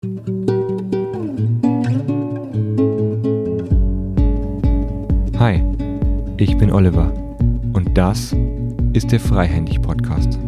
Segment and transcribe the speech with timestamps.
[0.00, 0.06] Hi,
[6.36, 7.12] ich bin Oliver
[7.72, 8.32] und das
[8.92, 10.38] ist der Freihändig Podcast.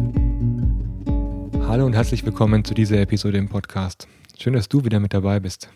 [1.67, 4.07] Hallo und herzlich willkommen zu dieser Episode im Podcast.
[4.39, 5.67] Schön, dass du wieder mit dabei bist.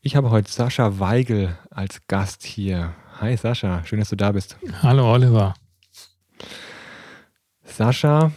[0.00, 2.94] Ich habe heute Sascha Weigel als Gast hier.
[3.20, 4.56] Hi Sascha, schön, dass du da bist.
[4.84, 5.54] Hallo Oliver.
[7.64, 8.30] Sascha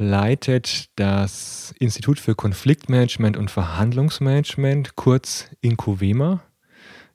[0.00, 6.42] leitet das Institut für Konfliktmanagement und Verhandlungsmanagement, kurz INCOVEMA,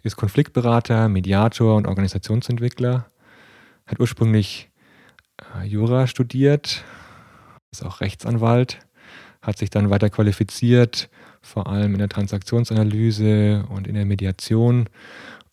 [0.04, 3.10] ist Konfliktberater, Mediator und Organisationsentwickler,
[3.86, 4.70] hat ursprünglich
[5.56, 6.84] äh, Jura studiert,
[7.72, 8.80] ist auch Rechtsanwalt,
[9.42, 11.10] hat sich dann weiter qualifiziert,
[11.42, 14.90] vor allem in der Transaktionsanalyse und in der Mediation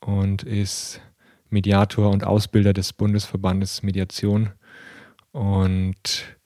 [0.00, 1.00] und ist
[1.48, 4.50] Mediator und Ausbilder des Bundesverbandes Mediation.
[5.32, 6.39] Und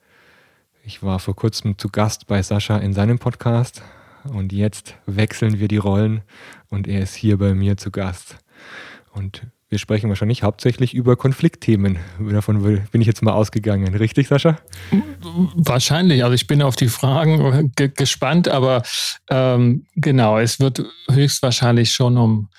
[0.85, 3.81] ich war vor kurzem zu Gast bei Sascha in seinem Podcast
[4.23, 6.21] und jetzt wechseln wir die Rollen
[6.69, 8.37] und er ist hier bei mir zu Gast.
[9.11, 11.97] Und wir sprechen wahrscheinlich hauptsächlich über Konfliktthemen.
[12.19, 13.95] Davon bin ich jetzt mal ausgegangen.
[13.95, 14.59] Richtig, Sascha?
[15.55, 16.23] Wahrscheinlich.
[16.23, 18.83] Also ich bin auf die Fragen gespannt, aber
[19.29, 22.49] ähm, genau, es wird höchstwahrscheinlich schon um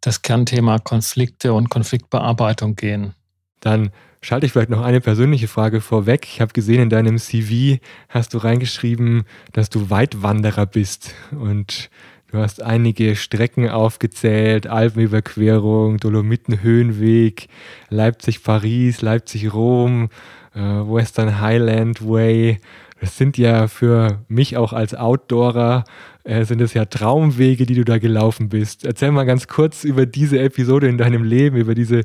[0.00, 3.14] das Kernthema Konflikte und Konfliktbearbeitung gehen.
[3.60, 3.90] Dann
[4.26, 6.26] schalte ich vielleicht noch eine persönliche Frage vorweg.
[6.26, 11.90] Ich habe gesehen, in deinem CV hast du reingeschrieben, dass du Weitwanderer bist und
[12.32, 17.46] du hast einige Strecken aufgezählt, Alpenüberquerung, Dolomitenhöhenweg,
[17.88, 20.08] Leipzig-Paris, Leipzig-Rom,
[20.56, 22.58] äh, Western Highland Way.
[23.00, 25.84] Das sind ja für mich auch als Outdoorer
[26.24, 28.84] äh, sind es ja Traumwege, die du da gelaufen bist.
[28.84, 32.00] Erzähl mal ganz kurz über diese Episode in deinem Leben, über diese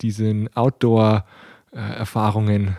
[0.00, 1.45] diesen Outdoor-Erfahrungen
[1.76, 2.74] äh,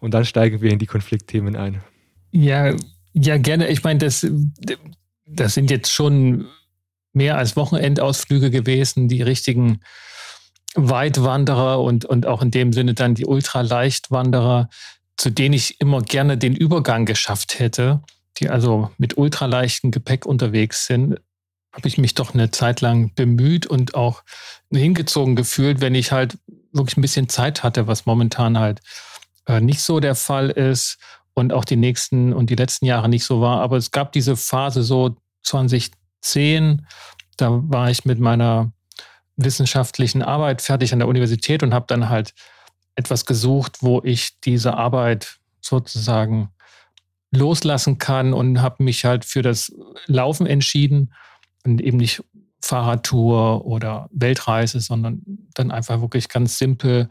[0.00, 1.82] und dann steigen wir in die Konfliktthemen ein.
[2.30, 2.74] Ja,
[3.12, 3.68] ja gerne.
[3.68, 4.26] Ich meine, das,
[5.26, 6.46] das sind jetzt schon
[7.12, 9.80] mehr als Wochenendausflüge gewesen, die richtigen
[10.74, 14.70] Weitwanderer und, und auch in dem Sinne dann die Ultraleichtwanderer,
[15.16, 18.02] zu denen ich immer gerne den Übergang geschafft hätte
[18.38, 21.20] die also mit ultraleichtem Gepäck unterwegs sind,
[21.72, 24.22] habe ich mich doch eine Zeit lang bemüht und auch
[24.70, 26.38] hingezogen gefühlt, wenn ich halt
[26.72, 28.80] wirklich ein bisschen Zeit hatte, was momentan halt
[29.46, 30.98] äh, nicht so der Fall ist
[31.34, 33.60] und auch die nächsten und die letzten Jahre nicht so war.
[33.60, 36.86] Aber es gab diese Phase so 2010,
[37.36, 38.72] da war ich mit meiner
[39.36, 42.34] wissenschaftlichen Arbeit fertig an der Universität und habe dann halt
[42.94, 46.50] etwas gesucht, wo ich diese Arbeit sozusagen
[47.30, 49.72] loslassen kann und habe mich halt für das
[50.06, 51.14] Laufen entschieden
[51.64, 52.22] und eben nicht
[52.62, 55.22] Fahrradtour oder Weltreise, sondern
[55.54, 57.08] dann einfach wirklich ganz simpel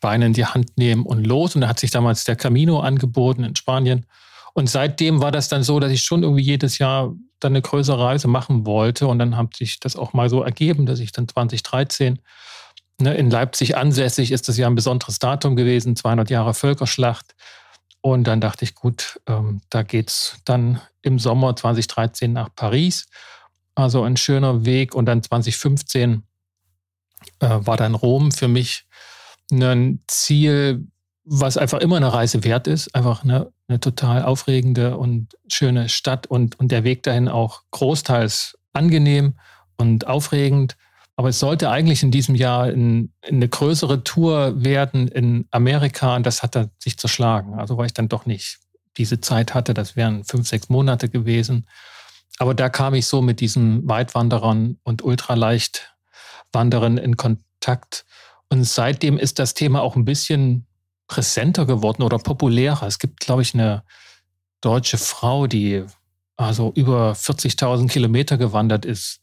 [0.00, 1.54] Beine in die Hand nehmen und los.
[1.54, 4.06] Und da hat sich damals der Camino angeboten in Spanien.
[4.54, 7.98] Und seitdem war das dann so, dass ich schon irgendwie jedes Jahr dann eine größere
[7.98, 9.06] Reise machen wollte.
[9.06, 12.18] Und dann hat sich das auch mal so ergeben, dass ich dann 2013
[13.00, 17.34] ne, in Leipzig ansässig ist das ja ein besonderes Datum gewesen, 200 Jahre Völkerschlacht.
[18.00, 23.08] Und dann dachte ich, gut, ähm, da es dann im Sommer 2013 nach Paris.
[23.78, 24.96] Also ein schöner Weg.
[24.96, 26.24] Und dann 2015
[27.38, 28.86] äh, war dann Rom für mich
[29.52, 30.88] ein Ziel,
[31.24, 32.92] was einfach immer eine Reise wert ist.
[32.96, 38.58] Einfach eine, eine total aufregende und schöne Stadt und, und der Weg dahin auch großteils
[38.72, 39.38] angenehm
[39.76, 40.76] und aufregend.
[41.14, 46.16] Aber es sollte eigentlich in diesem Jahr in, in eine größere Tour werden in Amerika
[46.16, 47.54] und das hat er sich zerschlagen.
[47.54, 48.58] Also weil ich dann doch nicht
[48.96, 51.68] diese Zeit hatte, das wären fünf, sechs Monate gewesen.
[52.38, 58.04] Aber da kam ich so mit diesen Weitwanderern und Ultraleichtwanderern in Kontakt.
[58.48, 60.66] Und seitdem ist das Thema auch ein bisschen
[61.08, 62.86] präsenter geworden oder populärer.
[62.86, 63.82] Es gibt, glaube ich, eine
[64.60, 65.84] deutsche Frau, die
[66.36, 69.20] also über 40.000 Kilometer gewandert ist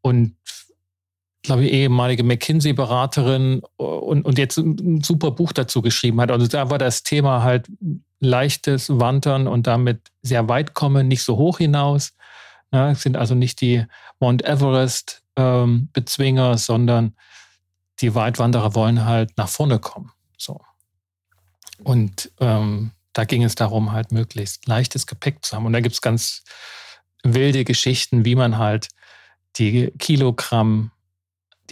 [0.00, 0.36] und
[1.42, 6.30] glaube ich, ehemalige McKinsey-Beraterin und, und jetzt ein super Buch dazu geschrieben hat.
[6.30, 7.66] Also da war das Thema halt
[8.20, 12.12] leichtes Wandern und damit sehr weit kommen, nicht so hoch hinaus.
[12.72, 13.84] Ja, sind also nicht die
[14.18, 17.14] Mount Everest-Bezwinger, ähm, sondern
[18.00, 20.10] die Weitwanderer wollen halt nach vorne kommen.
[20.38, 20.60] So.
[21.84, 25.66] Und ähm, da ging es darum, halt möglichst leichtes Gepäck zu haben.
[25.66, 26.42] Und da gibt es ganz
[27.22, 28.88] wilde Geschichten, wie man halt
[29.56, 30.90] die Kilogramm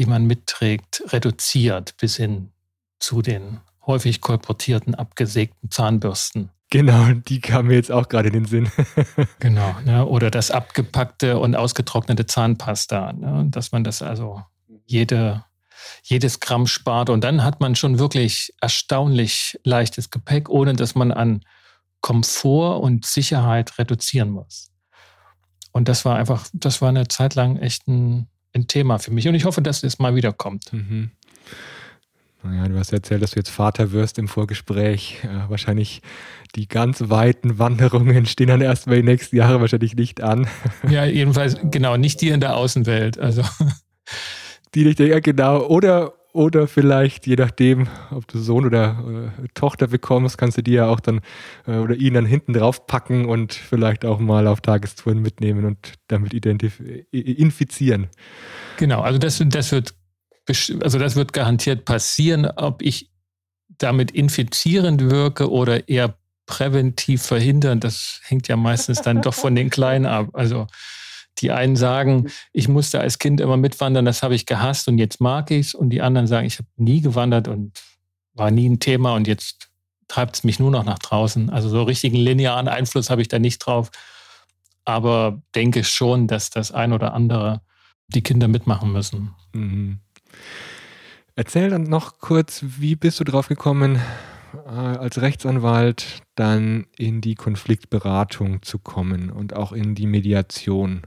[0.00, 2.52] die man mitträgt, reduziert bis hin
[2.98, 6.48] zu den häufig kolportierten abgesägten Zahnbürsten.
[6.70, 8.70] Genau, die kamen mir jetzt auch gerade in den Sinn.
[9.40, 10.06] genau, ne?
[10.06, 13.46] oder das abgepackte und ausgetrocknete Zahnpasta, ne?
[13.50, 14.42] dass man das also
[14.86, 15.44] jede,
[16.04, 17.10] jedes Gramm spart.
[17.10, 21.42] Und dann hat man schon wirklich erstaunlich leichtes Gepäck, ohne dass man an
[22.00, 24.70] Komfort und Sicherheit reduzieren muss.
[25.72, 29.26] Und das war einfach, das war eine Zeit lang echt ein, ein Thema für mich.
[29.26, 30.72] Und ich hoffe, dass es mal wiederkommt.
[30.72, 31.10] Mhm.
[32.42, 35.24] Naja, du hast erzählt, dass du jetzt Vater wirst im Vorgespräch.
[35.24, 36.00] Äh, wahrscheinlich
[36.54, 40.46] die ganz weiten Wanderungen stehen dann erst mal die nächsten Jahre wahrscheinlich nicht an.
[40.88, 43.18] Ja, jedenfalls, genau, nicht die in der Außenwelt.
[43.18, 43.42] Also.
[44.74, 45.66] Die nicht, ja, genau.
[45.66, 50.72] Oder, oder vielleicht, je nachdem, ob du Sohn oder äh, Tochter bekommst, kannst du die
[50.72, 51.22] ja auch dann
[51.66, 55.94] äh, oder ihn dann hinten drauf packen und vielleicht auch mal auf Tagestouren mitnehmen und
[56.06, 58.06] damit identif infizieren.
[58.76, 59.92] Genau, also das, das wird
[60.82, 63.10] also das wird garantiert passieren, ob ich
[63.78, 66.14] damit infizierend wirke oder eher
[66.50, 70.30] präventiv verhindern, das hängt ja meistens dann doch von den Kleinen ab.
[70.32, 70.66] Also
[71.38, 75.20] die einen sagen, ich musste als Kind immer mitwandern, das habe ich gehasst und jetzt
[75.20, 75.74] mag ich es.
[75.74, 77.80] Und die anderen sagen, ich habe nie gewandert und
[78.34, 79.70] war nie ein Thema und jetzt
[80.08, 81.50] treibt es mich nur noch nach draußen.
[81.50, 83.90] Also so richtigen linearen Einfluss habe ich da nicht drauf.
[84.84, 87.60] Aber denke schon, dass das ein oder andere
[88.08, 89.34] die Kinder mitmachen müssen.
[89.52, 90.00] Mhm.
[91.36, 94.00] Erzähl dann noch kurz, wie bist du drauf gekommen,
[94.54, 101.02] äh, als Rechtsanwalt dann in die Konfliktberatung zu kommen und auch in die Mediation?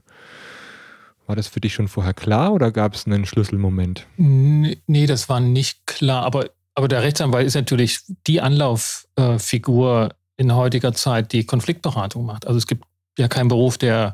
[1.25, 4.07] War das für dich schon vorher klar oder gab es einen Schlüsselmoment?
[4.17, 6.23] Nee, das war nicht klar.
[6.23, 12.45] Aber, aber der Rechtsanwalt ist natürlich die Anlauffigur in heutiger Zeit, die Konfliktberatung macht.
[12.45, 12.85] Also es gibt
[13.17, 14.13] ja keinen Beruf, der,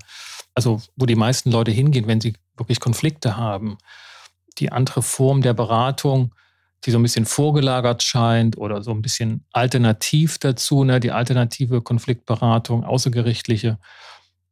[0.54, 3.78] also wo die meisten Leute hingehen, wenn sie wirklich Konflikte haben.
[4.60, 6.36] Die andere Form der Beratung,
[6.86, 11.82] die so ein bisschen vorgelagert scheint oder so ein bisschen alternativ dazu, ne, die alternative
[11.82, 13.78] Konfliktberatung, außergerichtliche,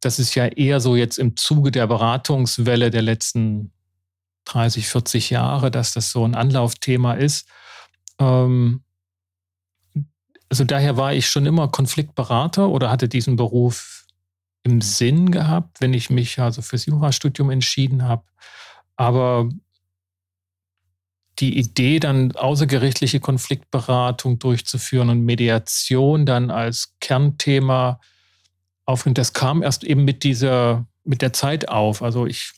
[0.00, 3.72] das ist ja eher so jetzt im Zuge der Beratungswelle der letzten
[4.44, 7.48] 30, 40 Jahre, dass das so ein Anlaufthema ist.
[8.18, 8.82] Ähm,
[10.48, 14.06] also daher war ich schon immer Konfliktberater oder hatte diesen Beruf
[14.62, 18.24] im Sinn gehabt, wenn ich mich also fürs Jurastudium entschieden habe.
[18.96, 19.48] Aber
[21.40, 28.00] die Idee, dann außergerichtliche Konfliktberatung durchzuführen und Mediation dann als Kernthema
[28.84, 32.02] aufnimmt, das kam erst eben mit dieser, mit der Zeit auf.
[32.02, 32.52] Also ich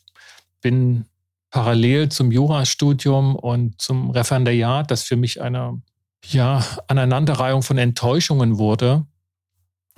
[0.61, 1.07] bin
[1.51, 5.83] parallel zum Jurastudium und zum Referendariat, das für mich eine
[6.27, 9.07] ja, Aneinanderreihung von Enttäuschungen wurde,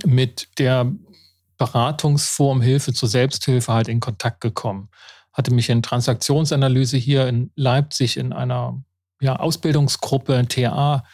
[0.04, 0.90] mit der
[1.58, 4.88] Beratungsform Hilfe zur Selbsthilfe halt in Kontakt gekommen.
[5.32, 8.82] Hatte mich in Transaktionsanalyse hier in Leipzig in einer
[9.20, 11.04] ja, Ausbildungsgruppe, TA,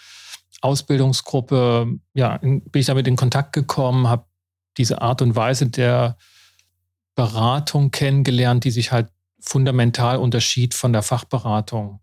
[0.61, 4.25] Ausbildungsgruppe, ja, bin ich damit in Kontakt gekommen, habe
[4.77, 6.17] diese Art und Weise der
[7.15, 9.09] Beratung kennengelernt, die sich halt
[9.41, 12.01] fundamental unterschied von der Fachberatung,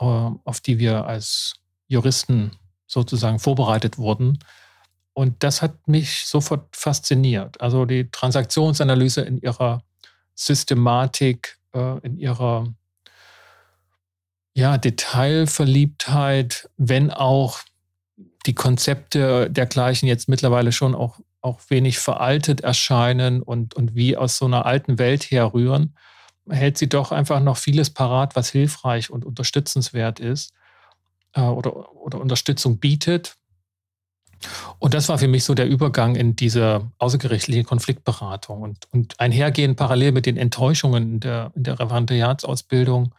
[0.00, 1.54] äh, auf die wir als
[1.88, 2.52] Juristen
[2.86, 4.38] sozusagen vorbereitet wurden.
[5.12, 7.60] Und das hat mich sofort fasziniert.
[7.60, 9.82] Also die Transaktionsanalyse in ihrer
[10.34, 12.72] Systematik, äh, in ihrer
[14.54, 17.60] ja, Detailverliebtheit, wenn auch
[18.46, 24.36] die Konzepte dergleichen jetzt mittlerweile schon auch auch wenig veraltet erscheinen und, und wie aus
[24.36, 25.96] so einer alten Welt herrühren,
[26.48, 30.52] hält sie doch einfach noch vieles parat, was hilfreich und unterstützenswert ist
[31.34, 33.36] äh, oder, oder Unterstützung bietet.
[34.78, 39.76] Und das war für mich so der Übergang in diese außergerichtliche Konfliktberatung und, und einhergehend
[39.76, 43.14] parallel mit den Enttäuschungen in der, in der Referendariatsausbildung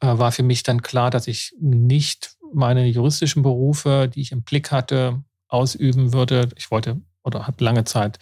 [0.00, 4.42] äh, war für mich dann klar, dass ich nicht meine juristischen Berufe, die ich im
[4.42, 6.48] Blick hatte, ausüben würde.
[6.56, 8.18] Ich wollte oder habe lange Zeit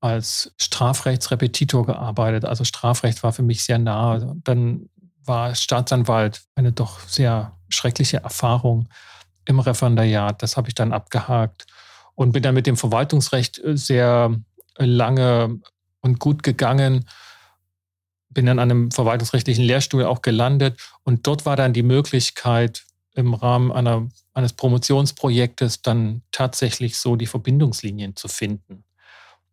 [0.00, 2.44] als Strafrechtsrepetitor gearbeitet.
[2.44, 4.34] Also Strafrecht war für mich sehr nah.
[4.44, 4.90] Dann
[5.24, 8.88] war Staatsanwalt eine doch sehr schreckliche Erfahrung
[9.46, 10.42] im Referendariat.
[10.42, 11.66] Das habe ich dann abgehakt
[12.14, 14.34] und bin dann mit dem Verwaltungsrecht äh, sehr
[14.78, 15.60] lange
[16.00, 17.06] und gut gegangen.
[18.28, 22.84] Bin dann an einem verwaltungsrechtlichen Lehrstuhl auch gelandet und dort war dann die Möglichkeit,
[23.14, 28.84] im Rahmen einer, eines Promotionsprojektes dann tatsächlich so die Verbindungslinien zu finden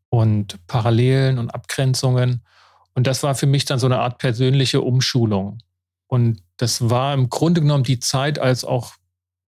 [0.10, 2.44] und Parallelen und Abgrenzungen.
[2.96, 5.60] Und das war für mich dann so eine Art persönliche Umschulung.
[6.08, 8.96] Und das war im Grunde genommen die Zeit, als auch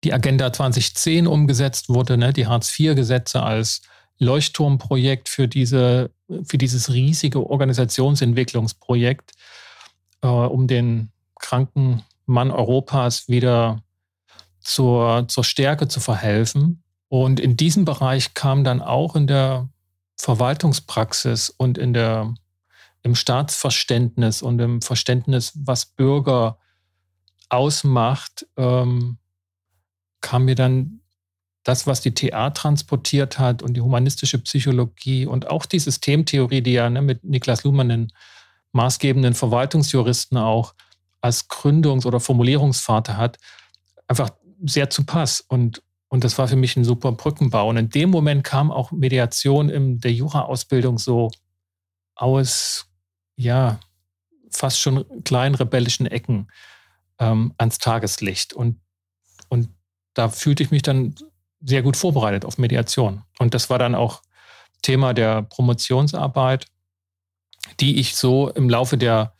[0.04, 3.82] die Agenda 2010 umgesetzt wurde, ne, die Hartz-IV-Gesetze als
[4.18, 6.12] Leuchtturmprojekt für, diese,
[6.44, 9.32] für dieses riesige Organisationsentwicklungsprojekt,
[10.22, 13.82] äh, um den kranken Mann Europas wieder
[14.60, 16.84] zur, zur Stärke zu verhelfen.
[17.08, 19.70] Und in diesem Bereich kam dann auch in der
[20.16, 22.34] Verwaltungspraxis und in der,
[23.02, 26.60] im Staatsverständnis und im Verständnis, was Bürger
[27.48, 29.18] ausmacht, ähm,
[30.22, 31.02] kam mir dann
[31.64, 36.74] das, was die TA transportiert hat und die humanistische Psychologie und auch die Systemtheorie, die
[36.74, 38.14] ja ne, mit Niklas Luhmann, den
[38.72, 40.74] maßgebenden Verwaltungsjuristen, auch
[41.22, 43.38] als Gründungs- oder Formulierungsvater hat,
[44.08, 44.30] einfach
[44.66, 45.42] sehr zu Pass.
[45.42, 47.70] Und, und das war für mich ein super Brückenbau.
[47.70, 51.30] Und in dem Moment kam auch Mediation in der Jura-Ausbildung so
[52.16, 52.88] aus,
[53.36, 53.80] ja,
[54.52, 56.48] fast schon kleinen rebellischen Ecken
[57.20, 58.54] ähm, ans Tageslicht.
[58.54, 58.80] Und,
[60.14, 61.16] da fühlte ich mich dann
[61.62, 63.24] sehr gut vorbereitet auf Mediation.
[63.38, 64.22] Und das war dann auch
[64.82, 66.66] Thema der Promotionsarbeit,
[67.80, 69.34] die ich so im Laufe der,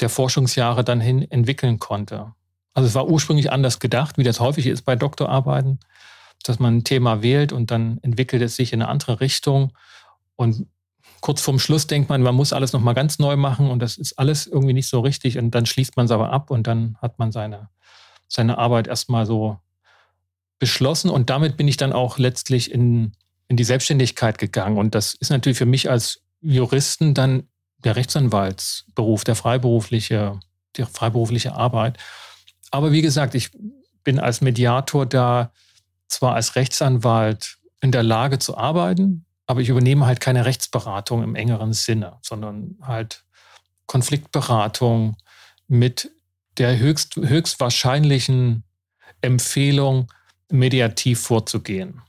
[0.00, 2.32] der Forschungsjahre dann hin entwickeln konnte.
[2.74, 5.78] Also es war ursprünglich anders gedacht, wie das häufig ist bei Doktorarbeiten,
[6.42, 9.72] dass man ein Thema wählt und dann entwickelt es sich in eine andere Richtung.
[10.36, 10.66] Und
[11.20, 14.18] kurz vorm Schluss denkt man, man muss alles nochmal ganz neu machen und das ist
[14.18, 15.38] alles irgendwie nicht so richtig.
[15.38, 17.68] Und dann schließt man es aber ab und dann hat man seine,
[18.26, 19.58] seine Arbeit erstmal so
[20.62, 21.10] beschlossen.
[21.10, 23.14] Und damit bin ich dann auch letztlich in,
[23.48, 24.78] in die Selbstständigkeit gegangen.
[24.78, 30.38] Und das ist natürlich für mich als Juristen dann der Rechtsanwaltsberuf, der freiberufliche,
[30.76, 31.98] die freiberufliche Arbeit.
[32.70, 33.50] Aber wie gesagt, ich
[34.04, 35.50] bin als Mediator da
[36.06, 41.34] zwar als Rechtsanwalt in der Lage zu arbeiten, aber ich übernehme halt keine Rechtsberatung im
[41.34, 43.24] engeren Sinne, sondern halt
[43.88, 45.16] Konfliktberatung
[45.66, 46.08] mit
[46.56, 48.62] der höchst, höchstwahrscheinlichen
[49.22, 50.06] Empfehlung,
[50.52, 52.02] mediativ vorzugehen.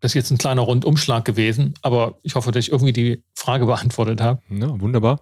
[0.00, 3.66] Das ist jetzt ein kleiner Rundumschlag gewesen, aber ich hoffe, dass ich irgendwie die Frage
[3.66, 4.42] beantwortet habe.
[4.50, 5.20] Ja, wunderbar.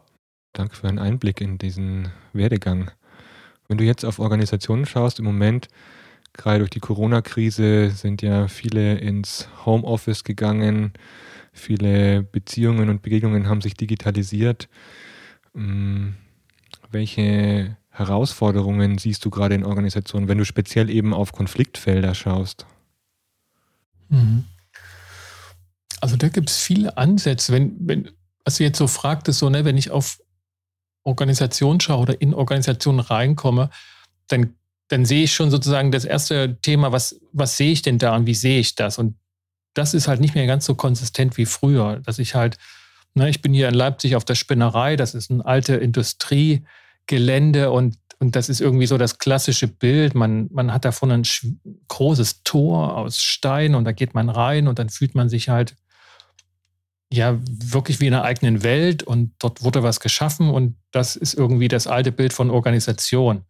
[0.52, 2.90] Danke für einen Einblick in diesen Werdegang.
[3.68, 5.68] Wenn du jetzt auf Organisationen schaust, im Moment,
[6.32, 10.92] gerade durch die Corona-Krise, sind ja viele ins Homeoffice gegangen,
[11.52, 14.68] viele Beziehungen und Begegnungen haben sich digitalisiert.
[15.54, 16.16] Hm,
[16.90, 22.66] welche Herausforderungen siehst du gerade in Organisationen, wenn du speziell eben auf Konfliktfelder schaust?
[24.08, 24.44] Mhm.
[26.00, 27.52] Also da gibt es viele Ansätze.
[27.52, 28.10] Wenn, wenn,
[28.44, 30.20] was du jetzt so fragtest, so, ne, wenn ich auf
[31.04, 33.68] Organisation schaue oder in Organisationen reinkomme,
[34.28, 34.54] dann,
[34.88, 38.26] dann sehe ich schon sozusagen das erste Thema, was, was sehe ich denn da und
[38.26, 38.98] wie sehe ich das?
[38.98, 39.16] Und
[39.74, 42.56] das ist halt nicht mehr ganz so konsistent wie früher, dass ich halt,
[43.14, 45.74] ne, ich bin hier in Leipzig auf der Spinnerei, das ist ein alte
[47.12, 50.14] Industriegelände und, und das ist irgendwie so das klassische Bild.
[50.14, 51.22] Man, man hat davon ein
[51.88, 55.76] großes Tor aus Stein und da geht man rein und dann fühlt man sich halt
[57.12, 61.34] ja wirklich wie in einer eigenen Welt und dort wurde was geschaffen und das ist
[61.34, 63.44] irgendwie das alte Bild von Organisation.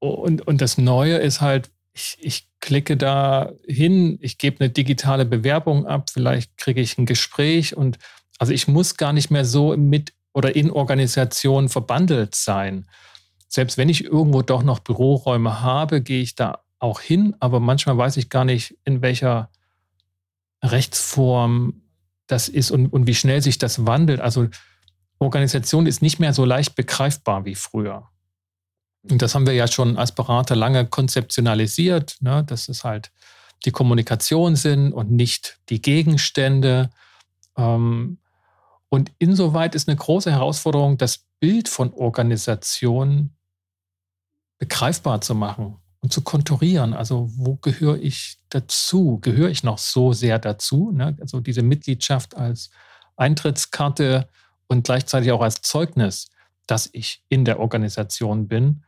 [0.00, 5.26] Und, und das Neue ist halt, ich, ich klicke da hin, ich gebe eine digitale
[5.26, 7.98] Bewerbung ab, vielleicht kriege ich ein Gespräch und
[8.38, 12.86] also ich muss gar nicht mehr so mit oder in Organisationen verbandelt sein.
[13.48, 17.98] Selbst wenn ich irgendwo doch noch Büroräume habe, gehe ich da auch hin, aber manchmal
[17.98, 19.50] weiß ich gar nicht, in welcher
[20.62, 21.82] Rechtsform
[22.26, 24.20] das ist und, und wie schnell sich das wandelt.
[24.20, 24.48] Also
[25.18, 28.08] Organisation ist nicht mehr so leicht begreifbar wie früher.
[29.02, 33.10] Und das haben wir ja schon als Berater lange konzeptionalisiert, ne, dass es halt
[33.64, 36.90] die Kommunikation sind und nicht die Gegenstände.
[37.56, 38.18] Ähm,
[38.90, 43.30] und insoweit ist eine große Herausforderung, das Bild von Organisation
[44.58, 46.92] begreifbar zu machen und zu konturieren.
[46.92, 49.18] Also wo gehöre ich dazu?
[49.22, 50.90] Gehöre ich noch so sehr dazu?
[50.92, 51.16] Ne?
[51.20, 52.70] Also diese Mitgliedschaft als
[53.16, 54.28] Eintrittskarte
[54.66, 56.28] und gleichzeitig auch als Zeugnis,
[56.66, 58.82] dass ich in der Organisation bin.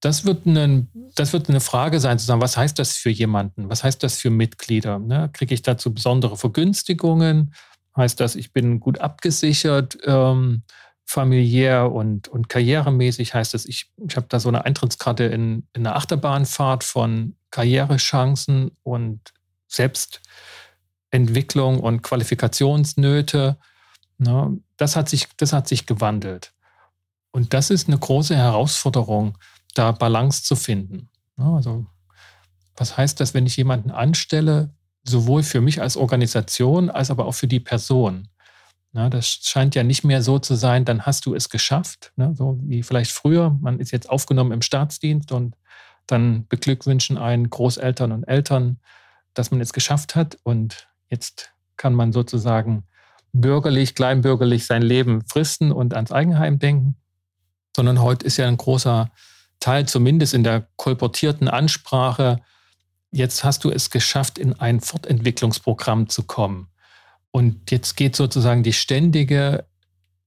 [0.00, 3.68] Das wird, eine, das wird eine Frage sein, zu sagen, was heißt das für jemanden?
[3.68, 4.98] Was heißt das für Mitglieder?
[4.98, 5.30] Ne?
[5.32, 7.54] Kriege ich dazu besondere Vergünstigungen?
[7.96, 9.98] Heißt das, ich bin gut abgesichert?
[10.04, 10.62] Ähm,
[11.04, 15.86] familiär und, und karrieremäßig heißt es, ich, ich habe da so eine Eintrittskarte in, in
[15.86, 19.34] eine Achterbahnfahrt von Karrierechancen und
[19.68, 23.58] Selbstentwicklung und Qualifikationsnöte.
[24.18, 26.54] Ne, das, hat sich, das hat sich gewandelt.
[27.30, 29.38] Und das ist eine große Herausforderung,
[29.74, 31.10] da Balance zu finden.
[31.36, 31.86] Ne, also,
[32.76, 37.34] was heißt das, wenn ich jemanden anstelle, sowohl für mich als Organisation als aber auch
[37.34, 38.28] für die Person?
[38.92, 42.34] Na, das scheint ja nicht mehr so zu sein, dann hast du es geschafft, ne?
[42.36, 43.56] so wie vielleicht früher.
[43.60, 45.56] Man ist jetzt aufgenommen im Staatsdienst und
[46.06, 48.80] dann beglückwünschen einen Großeltern und Eltern,
[49.32, 52.84] dass man es geschafft hat und jetzt kann man sozusagen
[53.32, 56.96] bürgerlich, kleinbürgerlich sein Leben fristen und ans Eigenheim denken,
[57.74, 59.10] sondern heute ist ja ein großer
[59.58, 62.40] Teil, zumindest in der kolportierten Ansprache,
[63.12, 66.68] jetzt hast du es geschafft, in ein Fortentwicklungsprogramm zu kommen.
[67.30, 69.66] Und jetzt geht sozusagen die ständige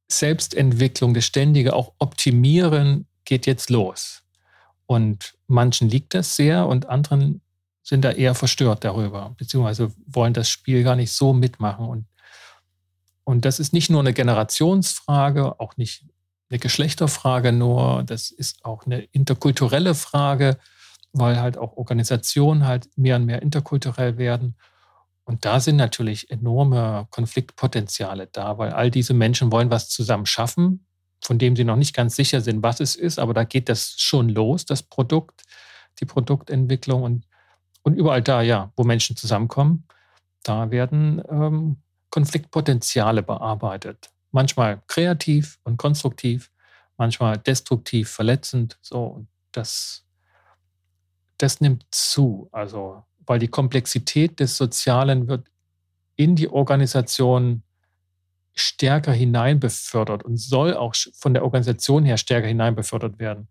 [0.08, 4.22] Selbstentwicklung, das ständige auch Optimieren geht jetzt los.
[4.86, 7.42] Und manchen liegt das sehr und anderen
[7.82, 11.88] sind da eher verstört darüber, beziehungsweise wollen das Spiel gar nicht so mitmachen.
[11.88, 12.06] Und,
[13.24, 16.06] und das ist nicht nur eine Generationsfrage, auch nicht
[16.50, 20.58] eine Geschlechterfrage nur, das ist auch eine interkulturelle Frage,
[21.18, 24.56] weil halt auch Organisationen halt mehr und mehr interkulturell werden.
[25.24, 30.86] Und da sind natürlich enorme Konfliktpotenziale da, weil all diese Menschen wollen was zusammen schaffen,
[31.24, 33.96] von dem sie noch nicht ganz sicher sind, was es ist, aber da geht das
[33.98, 35.44] schon los, das Produkt,
[36.00, 37.26] die Produktentwicklung und,
[37.84, 39.88] und überall da, ja, wo Menschen zusammenkommen,
[40.44, 41.78] da werden ähm,
[42.12, 44.10] Konfliktpotenziale bearbeitet.
[44.32, 46.52] Manchmal kreativ und konstruktiv,
[46.98, 50.05] manchmal destruktiv, verletzend, so, das,
[51.38, 52.50] das nimmt zu.
[52.51, 55.48] Also weil die Komplexität des Sozialen wird
[56.15, 57.63] in die Organisation
[58.54, 63.50] stärker hinein befördert und soll auch von der Organisation her stärker hinein befördert werden.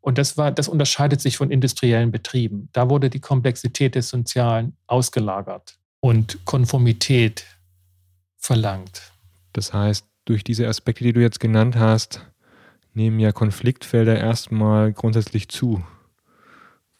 [0.00, 2.68] Und das war, das unterscheidet sich von industriellen Betrieben.
[2.72, 7.44] Da wurde die Komplexität des Sozialen ausgelagert und Konformität
[8.36, 9.12] verlangt.
[9.52, 12.20] Das heißt, durch diese Aspekte, die du jetzt genannt hast,
[12.92, 15.82] nehmen ja Konfliktfelder erstmal grundsätzlich zu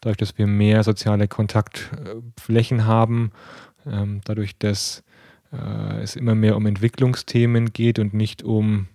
[0.06, 3.32] dadurch, dass wir mehr soziale Kontaktflächen haben,
[3.84, 5.02] ähm, dadurch, dass
[5.52, 8.86] äh, es immer mehr um Entwicklungsthemen geht und nicht um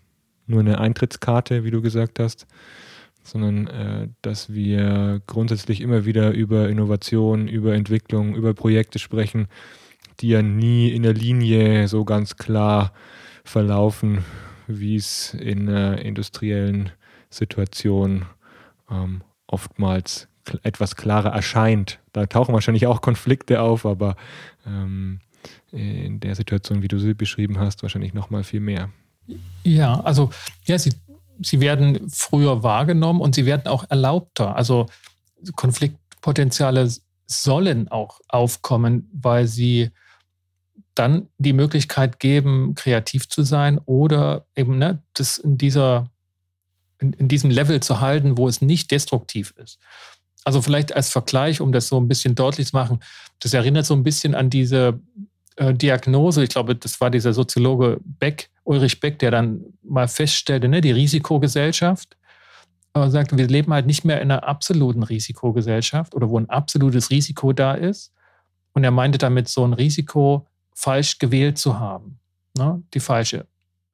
[0.48, 2.48] nur eine Eintrittskarte, wie du gesagt hast,
[3.24, 9.48] sondern äh, dass wir grundsätzlich immer wieder über Innovation, über Entwicklung, über Projekte sprechen,
[10.22, 12.94] die ja nie in der Linie so ganz klar
[13.44, 14.24] verlaufen,
[14.68, 16.92] wie es in einer industriellen
[17.30, 18.26] Situation
[18.90, 20.30] ähm, oftmals
[20.64, 22.00] etwas klarer erscheint.
[22.14, 24.16] Da tauchen wahrscheinlich auch Konflikte auf, aber
[24.66, 25.20] ähm,
[25.72, 28.90] in der Situation, wie du sie beschrieben hast, wahrscheinlich noch mal viel mehr.
[29.64, 30.30] Ja, also
[30.66, 30.94] ja, sie,
[31.42, 34.56] sie werden früher wahrgenommen und sie werden auch erlaubter.
[34.56, 34.88] Also
[35.56, 36.90] Konfliktpotenziale
[37.28, 39.92] sollen auch aufkommen, weil sie
[40.94, 46.10] dann die Möglichkeit geben, kreativ zu sein oder eben ne, das in dieser
[47.00, 49.80] in, in diesem Level zu halten, wo es nicht destruktiv ist.
[50.44, 53.00] Also vielleicht als Vergleich, um das so ein bisschen deutlich zu machen,
[53.40, 55.00] das erinnert so ein bisschen an diese
[55.56, 60.68] äh, Diagnose, ich glaube, das war dieser Soziologe Beck, Ulrich Beck, der dann mal feststellte,
[60.68, 62.18] ne, die Risikogesellschaft,
[62.94, 67.10] äh, sagte, wir leben halt nicht mehr in einer absoluten Risikogesellschaft oder wo ein absolutes
[67.10, 68.12] Risiko da ist.
[68.74, 72.20] Und er meinte damit so ein Risiko falsch gewählt zu haben.
[72.58, 72.82] Ne?
[72.94, 73.46] Die falsche,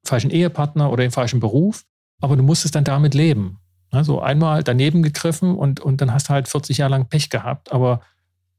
[0.04, 1.84] falschen Ehepartner oder den falschen Beruf.
[2.20, 3.58] Aber du musstest dann damit leben.
[3.90, 7.72] Also einmal daneben gegriffen und, und dann hast du halt 40 Jahre lang Pech gehabt,
[7.72, 8.02] aber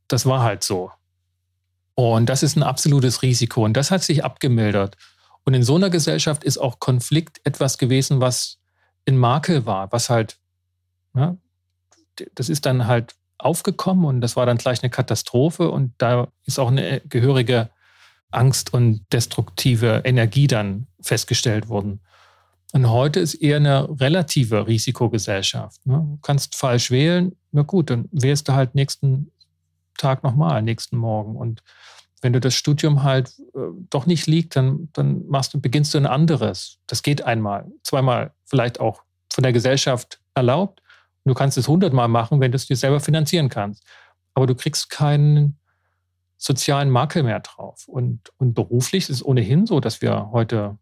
[0.07, 0.91] das war halt so.
[1.95, 4.97] Und das ist ein absolutes Risiko und das hat sich abgemildert.
[5.43, 8.57] Und in so einer Gesellschaft ist auch Konflikt etwas gewesen, was
[9.05, 10.37] in Makel war, was halt,
[11.15, 11.35] ja,
[12.35, 16.59] das ist dann halt aufgekommen und das war dann gleich eine Katastrophe und da ist
[16.59, 17.69] auch eine gehörige
[18.31, 22.01] Angst und destruktive Energie dann festgestellt worden.
[22.71, 25.85] Und heute ist eher eine relative Risikogesellschaft.
[25.85, 25.97] Ne?
[25.97, 29.31] Du kannst falsch wählen, na gut, dann wählst du halt nächsten
[29.97, 31.35] Tag nochmal, nächsten Morgen.
[31.35, 31.63] Und
[32.21, 35.97] wenn du das Studium halt äh, doch nicht liegt, dann, dann machst du, beginnst du
[35.97, 36.77] ein anderes.
[36.85, 40.81] Das geht einmal, zweimal, vielleicht auch von der Gesellschaft erlaubt.
[41.23, 43.83] Und du kannst es hundertmal machen, wenn du es dir selber finanzieren kannst.
[44.33, 45.57] Aber du kriegst keinen
[46.37, 47.87] sozialen Makel mehr drauf.
[47.87, 50.77] Und, und beruflich ist es ohnehin so, dass wir heute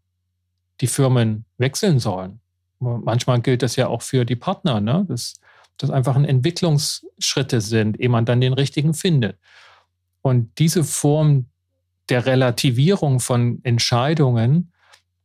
[0.80, 2.40] die Firmen wechseln sollen.
[2.80, 5.04] Manchmal gilt das ja auch für die Partner, ne?
[5.08, 5.34] dass
[5.78, 9.38] das einfach ein Entwicklungsschritte sind, ehe man dann den richtigen findet.
[10.22, 11.46] Und diese Form
[12.08, 14.72] der Relativierung von Entscheidungen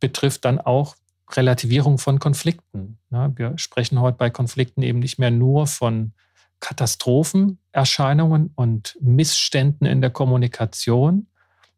[0.00, 0.96] betrifft dann auch
[1.30, 2.98] Relativierung von Konflikten.
[3.10, 3.32] Ne?
[3.36, 6.12] Wir sprechen heute bei Konflikten eben nicht mehr nur von
[6.60, 11.26] Katastrophenerscheinungen und Missständen in der Kommunikation,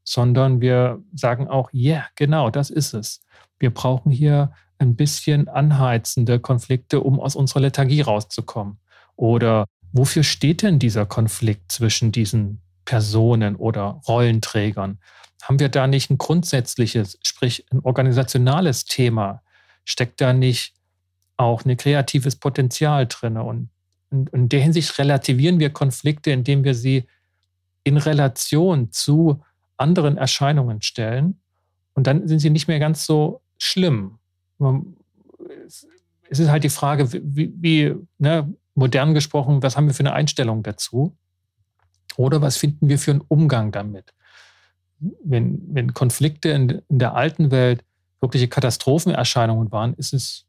[0.04, 3.20] sondern wir sagen auch, ja, yeah, genau, das ist es
[3.58, 8.78] wir brauchen hier ein bisschen anheizende Konflikte, um aus unserer Lethargie rauszukommen.
[9.16, 14.98] Oder wofür steht denn dieser Konflikt zwischen diesen Personen oder Rollenträgern?
[15.42, 19.42] Haben wir da nicht ein grundsätzliches, sprich ein organisationales Thema?
[19.84, 20.74] Steckt da nicht
[21.36, 23.36] auch ein kreatives Potenzial drin?
[23.36, 23.70] Und
[24.10, 27.06] in der Hinsicht relativieren wir Konflikte, indem wir sie
[27.84, 29.42] in Relation zu
[29.76, 31.40] anderen Erscheinungen stellen.
[31.94, 34.18] Und dann sind sie nicht mehr ganz so schlimm.
[36.28, 40.12] Es ist halt die Frage, wie, wie ne, modern gesprochen, was haben wir für eine
[40.12, 41.16] Einstellung dazu?
[42.16, 44.14] Oder was finden wir für einen Umgang damit?
[44.98, 47.84] Wenn, wenn Konflikte in, in der alten Welt
[48.20, 50.46] wirkliche Katastrophenerscheinungen waren, ist es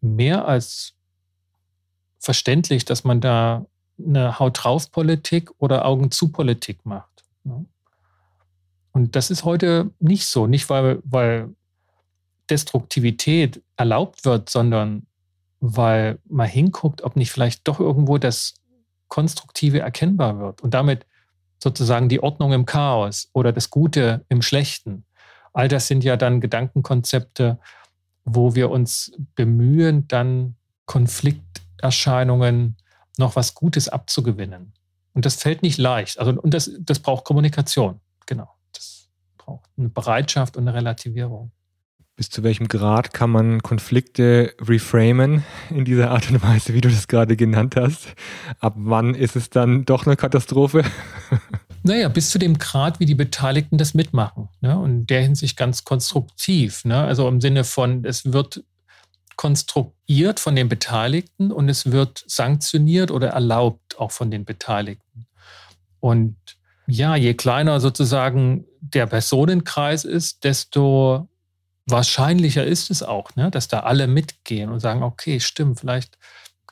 [0.00, 0.94] mehr als
[2.18, 3.66] verständlich, dass man da
[3.98, 7.24] eine Haut drauf Politik oder Augen zu Politik macht.
[7.44, 7.64] Ne?
[8.92, 11.54] Und das ist heute nicht so, nicht weil, weil
[12.50, 15.06] Destruktivität erlaubt wird, sondern
[15.60, 18.54] weil man hinguckt, ob nicht vielleicht doch irgendwo das
[19.08, 21.06] Konstruktive erkennbar wird und damit
[21.62, 25.04] sozusagen die Ordnung im Chaos oder das Gute im Schlechten.
[25.52, 27.58] All das sind ja dann Gedankenkonzepte,
[28.24, 30.54] wo wir uns bemühen, dann
[30.86, 32.76] Konflikterscheinungen
[33.16, 34.72] noch was Gutes abzugewinnen.
[35.14, 36.18] Und das fällt nicht leicht.
[36.20, 38.00] Also, und das, das braucht Kommunikation.
[38.26, 38.48] Genau.
[38.72, 41.50] Das braucht eine Bereitschaft und eine Relativierung.
[42.18, 46.88] Bis zu welchem Grad kann man Konflikte reframen in dieser Art und Weise, wie du
[46.88, 48.08] das gerade genannt hast?
[48.58, 50.82] Ab wann ist es dann doch eine Katastrophe?
[51.84, 54.48] Naja, bis zu dem Grad, wie die Beteiligten das mitmachen.
[54.60, 54.76] Ne?
[54.76, 56.84] Und in der Hinsicht ganz konstruktiv.
[56.84, 56.96] Ne?
[56.96, 58.64] Also im Sinne von, es wird
[59.36, 65.28] konstruiert von den Beteiligten und es wird sanktioniert oder erlaubt auch von den Beteiligten.
[66.00, 66.36] Und
[66.88, 71.28] ja, je kleiner sozusagen der Personenkreis ist, desto
[71.90, 76.18] wahrscheinlicher ist es auch, ne, dass da alle mitgehen und sagen, okay, stimmt, vielleicht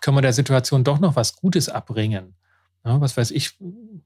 [0.01, 2.35] können wir der Situation doch noch was Gutes abbringen.
[2.85, 3.57] Ja, was weiß ich,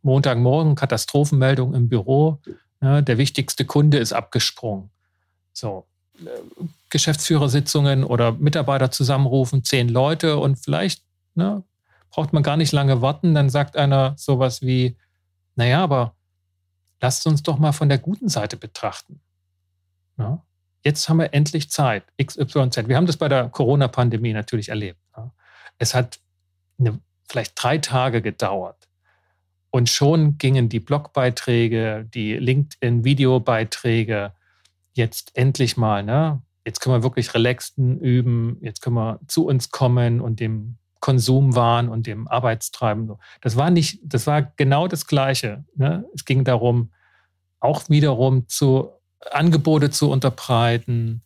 [0.02, 2.40] Montagmorgen Katastrophenmeldung im Büro,
[2.80, 4.90] ja, der wichtigste Kunde ist abgesprungen.
[5.52, 5.86] So,
[6.18, 6.28] äh,
[6.88, 11.62] Geschäftsführersitzungen oder Mitarbeiter zusammenrufen, zehn Leute und vielleicht ne,
[12.10, 14.96] braucht man gar nicht lange warten, dann sagt einer sowas wie,
[15.56, 16.14] naja, aber
[17.00, 19.20] lasst uns doch mal von der guten Seite betrachten.
[20.18, 20.42] Ja?
[20.84, 22.88] Jetzt haben wir endlich Zeit, XYZ.
[22.88, 24.98] Wir haben das bei der Corona-Pandemie natürlich erlebt.
[25.78, 26.20] Es hat
[26.78, 28.88] eine, vielleicht drei Tage gedauert.
[29.70, 34.32] Und schon gingen die Blogbeiträge, die LinkedIn-Videobeiträge
[34.94, 36.42] jetzt endlich mal, ne?
[36.64, 41.88] Jetzt können wir wirklich relaxten üben, jetzt können wir zu uns kommen und dem Konsumwahn
[41.88, 43.10] und dem Arbeitstreiben.
[43.40, 45.64] Das war nicht, das war genau das Gleiche.
[45.74, 46.04] Ne?
[46.14, 46.92] Es ging darum,
[47.58, 48.90] auch wiederum zu
[49.30, 51.22] Angebote zu unterbreiten,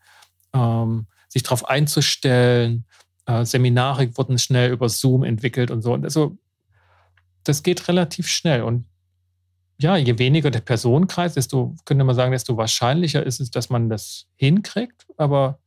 [0.53, 2.87] ähm, sich darauf einzustellen.
[3.27, 5.93] Äh, Seminare wurden schnell über Zoom entwickelt und so.
[5.93, 6.37] Und also
[7.45, 8.63] das geht relativ schnell.
[8.63, 8.87] Und
[9.79, 13.89] ja, je weniger der Personenkreis, desto, könnte man sagen, desto wahrscheinlicher ist es, dass man
[13.89, 15.07] das hinkriegt.
[15.17, 15.59] Aber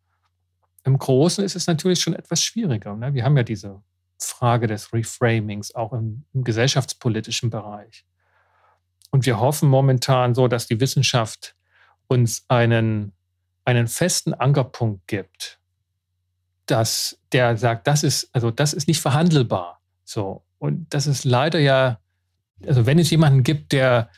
[0.85, 2.95] im Großen ist es natürlich schon etwas schwieriger.
[2.95, 3.13] Ne?
[3.13, 3.81] Wir haben ja diese
[4.17, 8.05] Frage des Reframings auch im, im gesellschaftspolitischen Bereich.
[9.11, 11.56] Und wir hoffen momentan so, dass die Wissenschaft
[12.07, 13.13] uns einen,
[13.65, 15.59] einen festen Ankerpunkt gibt,
[16.65, 19.81] dass der sagt, das ist, also das ist nicht verhandelbar.
[20.03, 20.43] So.
[20.59, 21.99] Und das ist leider ja,
[22.65, 24.09] also wenn es jemanden gibt, der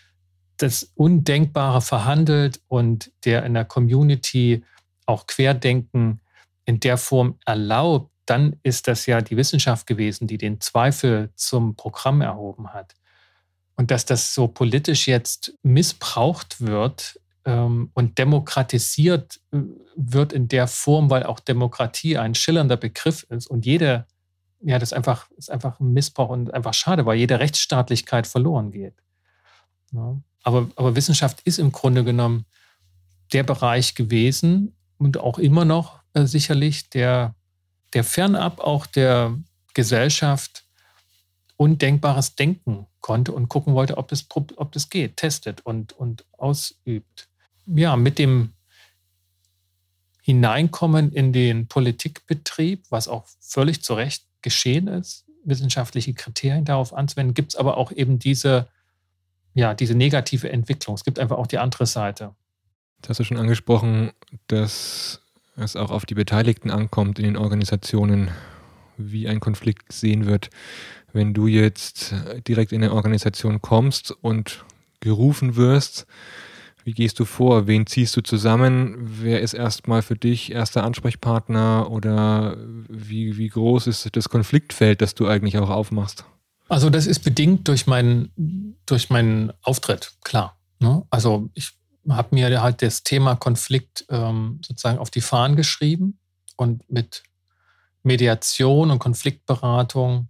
[0.57, 4.63] das Undenkbare verhandelt und der in der Community
[5.05, 6.21] auch Querdenken
[6.65, 11.75] in der Form erlaubt, dann ist das ja die Wissenschaft gewesen, die den Zweifel zum
[11.75, 12.93] Programm erhoben hat.
[13.75, 19.59] Und dass das so politisch jetzt missbraucht wird, und demokratisiert äh,
[19.95, 24.05] wird in der Form, weil auch Demokratie ein schillernder Begriff ist und jede,
[24.61, 28.71] ja, das ist einfach, ist einfach ein Missbrauch und einfach schade, weil jede Rechtsstaatlichkeit verloren
[28.71, 28.95] geht.
[29.91, 30.19] Ja.
[30.43, 32.45] Aber, aber Wissenschaft ist im Grunde genommen
[33.33, 37.35] der Bereich gewesen und auch immer noch äh, sicherlich, der,
[37.93, 39.37] der fernab auch der
[39.73, 40.65] Gesellschaft
[41.55, 47.28] undenkbares Denken konnte und gucken wollte, ob das, ob das geht, testet und, und ausübt
[47.75, 48.53] ja, mit dem
[50.21, 57.33] Hineinkommen in den Politikbetrieb, was auch völlig zu Recht geschehen ist, wissenschaftliche Kriterien darauf anzuwenden,
[57.33, 58.67] gibt es aber auch eben diese,
[59.53, 60.95] ja, diese negative Entwicklung.
[60.95, 62.35] Es gibt einfach auch die andere Seite.
[63.01, 64.11] Das hast du schon angesprochen,
[64.47, 65.21] dass
[65.55, 68.29] es auch auf die Beteiligten ankommt in den Organisationen,
[68.97, 70.49] wie ein Konflikt gesehen wird.
[71.13, 72.13] Wenn du jetzt
[72.47, 74.65] direkt in eine Organisation kommst und
[74.99, 76.05] gerufen wirst,
[76.83, 77.67] wie gehst du vor?
[77.67, 78.95] Wen ziehst du zusammen?
[78.99, 85.15] Wer ist erstmal für dich erster Ansprechpartner oder wie, wie groß ist das Konfliktfeld, das
[85.15, 86.25] du eigentlich auch aufmachst?
[86.67, 90.57] Also das ist bedingt durch meinen, durch meinen Auftritt, klar.
[90.79, 91.03] Ne?
[91.09, 91.71] Also ich
[92.07, 96.19] habe mir halt das Thema Konflikt ähm, sozusagen auf die Fahnen geschrieben
[96.55, 97.23] und mit
[98.03, 100.29] Mediation und Konfliktberatung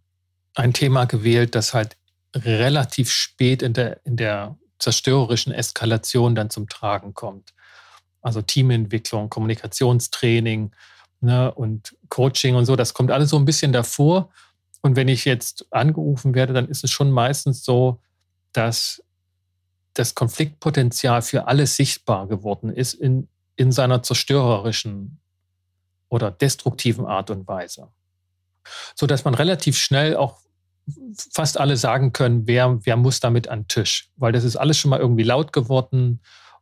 [0.56, 1.98] ein Thema gewählt, das halt
[2.36, 7.54] relativ spät in der, in der zerstörerischen Eskalation dann zum Tragen kommt.
[8.22, 10.72] Also Teamentwicklung, Kommunikationstraining
[11.22, 14.30] ne, und Coaching und so, das kommt alles so ein bisschen davor.
[14.82, 18.02] Und wenn ich jetzt angerufen werde, dann ist es schon meistens so,
[18.54, 19.04] dass
[19.94, 25.20] das Konfliktpotenzial für alle sichtbar geworden ist in, in seiner zerstörerischen
[26.08, 27.90] oder destruktiven Art und Weise.
[28.96, 30.40] So dass man relativ schnell auch
[31.34, 34.10] fast alle sagen können, wer, wer muss damit an den Tisch.
[34.18, 36.22] Weil das ist alles schon mal irgendwie laut geworden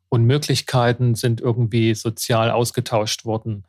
[0.09, 3.65] und Möglichkeiten sind irgendwie sozial ausgetauscht worden.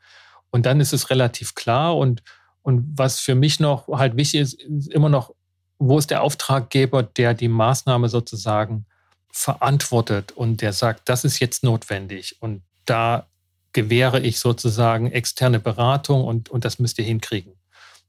[0.51, 1.97] Und dann ist es relativ klar.
[1.97, 2.23] Und,
[2.63, 5.35] und was für mich noch halt wichtig ist, ist immer noch,
[5.79, 8.87] wo ist der Auftraggeber, der die Maßnahme sozusagen
[9.31, 12.37] verantwortet und der sagt, das ist jetzt notwendig.
[12.41, 13.27] Und da
[13.73, 17.53] gewähre ich sozusagen externe Beratung und, und das müsst ihr hinkriegen.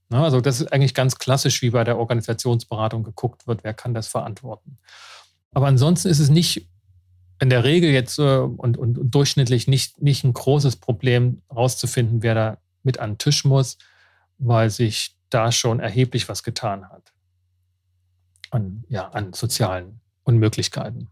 [0.09, 4.07] Also das ist eigentlich ganz klassisch, wie bei der Organisationsberatung geguckt wird, wer kann das
[4.07, 4.79] verantworten.
[5.51, 6.67] Aber ansonsten ist es nicht
[7.39, 12.21] in der Regel jetzt äh, und, und, und, durchschnittlich nicht, nicht ein großes Problem, rauszufinden,
[12.21, 13.77] wer da mit an den Tisch muss,
[14.37, 17.13] weil sich da schon erheblich was getan hat.
[18.51, 21.07] An, ja, an sozialen Unmöglichkeiten.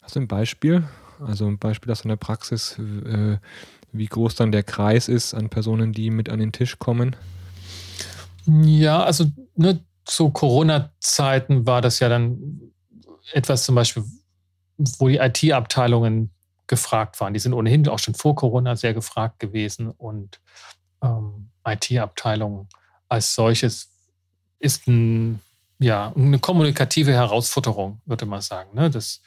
[0.00, 0.84] Hast du ein Beispiel?
[1.20, 3.38] Also ein Beispiel aus einer Praxis, äh,
[3.92, 7.16] wie groß dann der Kreis ist an Personen, die mit an den Tisch kommen?
[8.46, 9.26] Ja, also
[9.56, 12.60] ne, zu Corona-Zeiten war das ja dann
[13.32, 14.04] etwas zum Beispiel,
[14.98, 16.30] wo die IT-Abteilungen
[16.66, 17.34] gefragt waren.
[17.34, 20.40] Die sind ohnehin auch schon vor Corona sehr gefragt gewesen und
[21.02, 22.68] ähm, IT-Abteilung
[23.08, 23.90] als solches
[24.58, 25.40] ist ein,
[25.78, 28.74] ja, eine kommunikative Herausforderung, würde man sagen.
[28.74, 28.90] Ne?
[28.90, 29.20] Das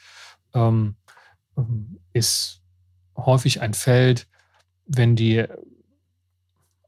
[0.54, 0.96] ähm,
[2.12, 2.62] ist
[3.16, 4.26] häufig ein Feld,
[4.86, 5.44] wenn die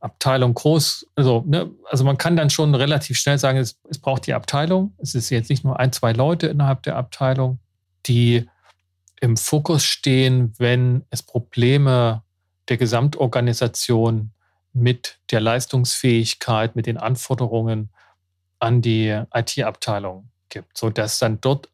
[0.01, 4.27] Abteilung groß, also, ne, also man kann dann schon relativ schnell sagen, es, es braucht
[4.27, 4.95] die Abteilung.
[4.99, 7.59] Es ist jetzt nicht nur ein, zwei Leute innerhalb der Abteilung,
[8.07, 8.49] die
[9.21, 12.23] im Fokus stehen, wenn es Probleme
[12.69, 14.33] der Gesamtorganisation
[14.73, 17.91] mit der Leistungsfähigkeit, mit den Anforderungen
[18.59, 21.69] an die IT-Abteilung gibt, sodass dann dort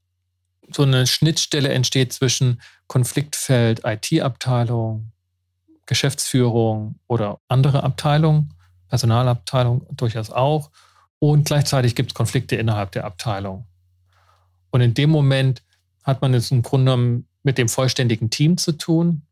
[0.71, 5.13] so eine Schnittstelle entsteht zwischen Konfliktfeld, IT-Abteilung,
[5.93, 8.55] Geschäftsführung oder andere Abteilungen,
[8.89, 10.71] Personalabteilung durchaus auch.
[11.19, 13.67] Und gleichzeitig gibt es Konflikte innerhalb der Abteilung.
[14.71, 15.63] Und in dem Moment
[16.03, 19.23] hat man es im Grunde genommen mit dem vollständigen Team zu tun.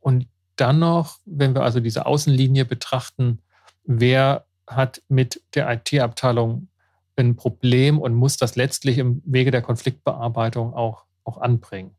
[0.00, 3.40] Und dann noch, wenn wir also diese Außenlinie betrachten,
[3.84, 6.68] wer hat mit der IT-Abteilung
[7.16, 11.96] ein Problem und muss das letztlich im Wege der Konfliktbearbeitung auch, auch anbringen.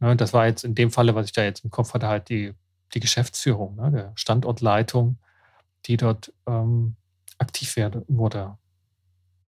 [0.00, 2.28] Ne, das war jetzt in dem Falle, was ich da jetzt im Kopf hatte, halt
[2.28, 2.52] die,
[2.94, 5.18] die Geschäftsführung, ne, der Standortleitung,
[5.86, 6.96] die dort ähm,
[7.38, 8.56] aktiv werde, wurde.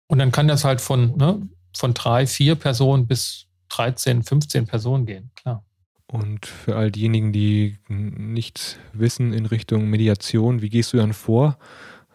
[0.09, 5.07] Und dann kann das halt von, ne, von drei, vier Personen bis 13, 15 Personen
[5.07, 5.65] gehen, klar.
[6.09, 11.59] Und für all diejenigen, die nichts wissen in Richtung Mediation, wie gehst du dann vor?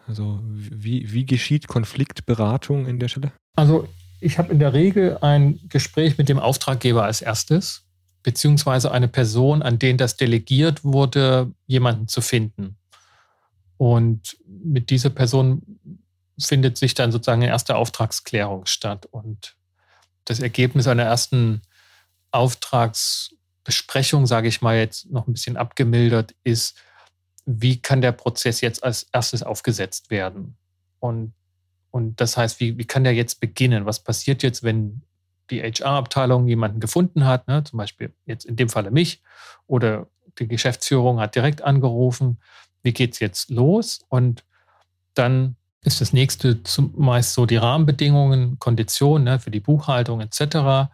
[0.06, 3.32] Also wie, wie geschieht Konfliktberatung in der Stelle?
[3.54, 3.86] Also
[4.20, 7.81] ich habe in der Regel ein Gespräch mit dem Auftraggeber als erstes,
[8.22, 12.76] beziehungsweise eine Person, an den das delegiert wurde, jemanden zu finden.
[13.76, 15.62] Und mit dieser Person
[16.38, 19.06] findet sich dann sozusagen eine erste Auftragsklärung statt.
[19.06, 19.56] Und
[20.24, 21.62] das Ergebnis einer ersten
[22.30, 26.76] Auftragsbesprechung, sage ich mal jetzt noch ein bisschen abgemildert, ist,
[27.44, 30.56] wie kann der Prozess jetzt als erstes aufgesetzt werden?
[31.00, 31.34] Und,
[31.90, 33.84] und das heißt, wie, wie kann der jetzt beginnen?
[33.84, 35.02] Was passiert jetzt, wenn
[35.52, 37.62] die HR-Abteilung jemanden gefunden hat, ne?
[37.64, 39.22] zum Beispiel jetzt in dem Falle mich
[39.66, 42.40] oder die Geschäftsführung hat direkt angerufen,
[42.82, 44.00] wie geht es jetzt los?
[44.08, 44.44] Und
[45.14, 50.90] dann ist das nächste zumeist so die Rahmenbedingungen, Konditionen ne, für die Buchhaltung etc.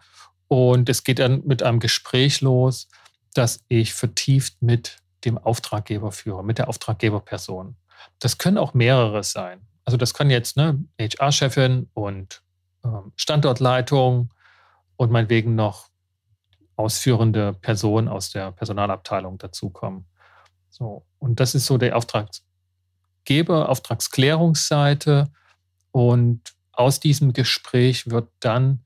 [0.47, 2.89] Und es geht dann mit einem Gespräch los,
[3.33, 7.75] das ich vertieft mit dem Auftraggeber führe, mit der Auftraggeberperson.
[8.19, 9.61] Das können auch mehrere sein.
[9.85, 12.41] Also das kann jetzt ne, HR-Chefin und
[12.83, 14.31] ähm, Standortleitung
[14.99, 15.87] und meinetwegen noch
[16.75, 20.05] ausführende Person aus der Personalabteilung dazukommen.
[20.69, 25.31] So, und das ist so der Auftragsgeber, Auftragsklärungsseite.
[25.91, 26.41] Und
[26.73, 28.83] aus diesem Gespräch wird dann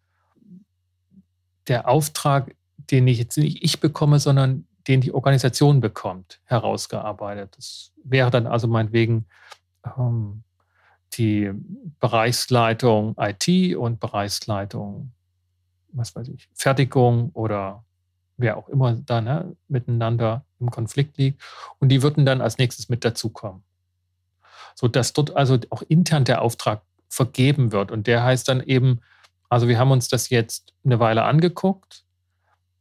[1.68, 7.56] der Auftrag, den ich jetzt nicht ich bekomme, sondern den die Organisation bekommt, herausgearbeitet.
[7.58, 9.26] Das wäre dann also meinetwegen
[9.98, 10.44] ähm,
[11.18, 11.52] die
[12.00, 15.12] Bereichsleitung IT und Bereichsleitung,
[15.94, 17.84] was weiß ich, Fertigung oder
[18.38, 21.42] wer auch immer da ne, miteinander im Konflikt liegt.
[21.80, 23.64] Und die würden dann als nächstes mit dazukommen.
[24.76, 27.92] Sodass dort also auch intern der Auftrag vergeben wird.
[27.92, 29.02] Und der heißt dann eben,
[29.50, 32.04] also wir haben uns das jetzt eine Weile angeguckt,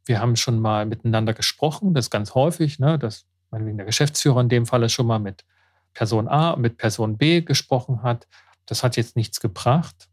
[0.05, 4.49] wir haben schon mal miteinander gesprochen, das ganz häufig, ne, dass meinetwegen der Geschäftsführer in
[4.49, 5.45] dem Falle schon mal mit
[5.93, 8.27] Person A und mit Person B gesprochen hat.
[8.65, 10.09] Das hat jetzt nichts gebracht.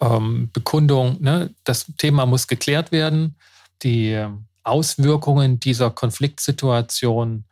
[0.00, 3.36] Ähm, Bekundung, ne, das Thema muss geklärt werden.
[3.82, 4.26] Die
[4.62, 7.44] Auswirkungen dieser Konfliktsituation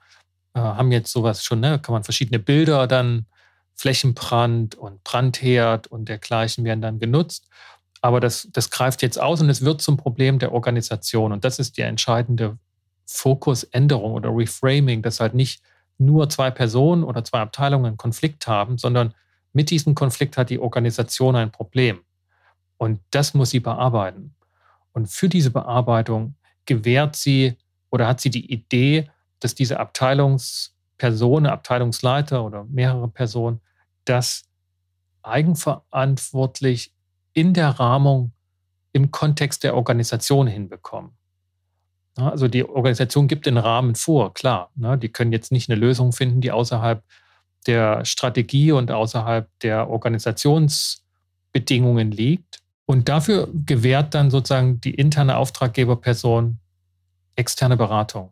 [0.54, 3.26] äh, haben jetzt sowas schon, ne, kann man verschiedene Bilder dann
[3.74, 7.48] Flächenbrand und Brandherd und dergleichen werden dann genutzt.
[8.00, 11.32] Aber das, das greift jetzt aus und es wird zum Problem der Organisation.
[11.32, 12.58] Und das ist die entscheidende
[13.06, 15.62] Fokusänderung oder Reframing, dass halt nicht
[15.98, 19.14] nur zwei Personen oder zwei Abteilungen einen Konflikt haben, sondern
[19.52, 22.00] mit diesem Konflikt hat die Organisation ein Problem.
[22.82, 24.34] Und das muss sie bearbeiten.
[24.92, 26.34] Und für diese Bearbeitung
[26.66, 27.56] gewährt sie
[27.90, 33.60] oder hat sie die Idee, dass diese Abteilungsperson, Abteilungsleiter oder mehrere Personen
[34.04, 34.48] das
[35.22, 36.92] eigenverantwortlich
[37.34, 38.32] in der Rahmung
[38.92, 41.12] im Kontext der Organisation hinbekommen.
[42.16, 44.72] Also die Organisation gibt den Rahmen vor, klar.
[44.74, 44.98] Ne?
[44.98, 47.04] Die können jetzt nicht eine Lösung finden, die außerhalb
[47.68, 52.61] der Strategie und außerhalb der Organisationsbedingungen liegt.
[52.86, 56.58] Und dafür gewährt dann sozusagen die interne Auftraggeberperson
[57.36, 58.30] externe Beratung.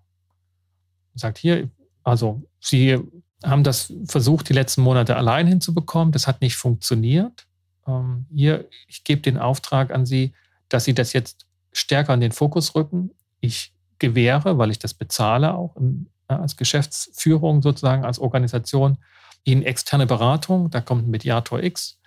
[1.15, 1.71] Sagt hier,
[2.03, 2.99] also Sie
[3.45, 6.13] haben das versucht, die letzten Monate allein hinzubekommen.
[6.13, 7.47] Das hat nicht funktioniert.
[7.87, 10.33] Ähm, hier, ich gebe den Auftrag an Sie,
[10.69, 13.11] dass Sie das jetzt stärker in den Fokus rücken.
[13.41, 18.99] Ich gewähre, weil ich das bezahle, auch in, als Geschäftsführung sozusagen, als Organisation,
[19.45, 20.71] Ihnen externe Beratung.
[20.71, 21.99] Da kommt ein Mediator X.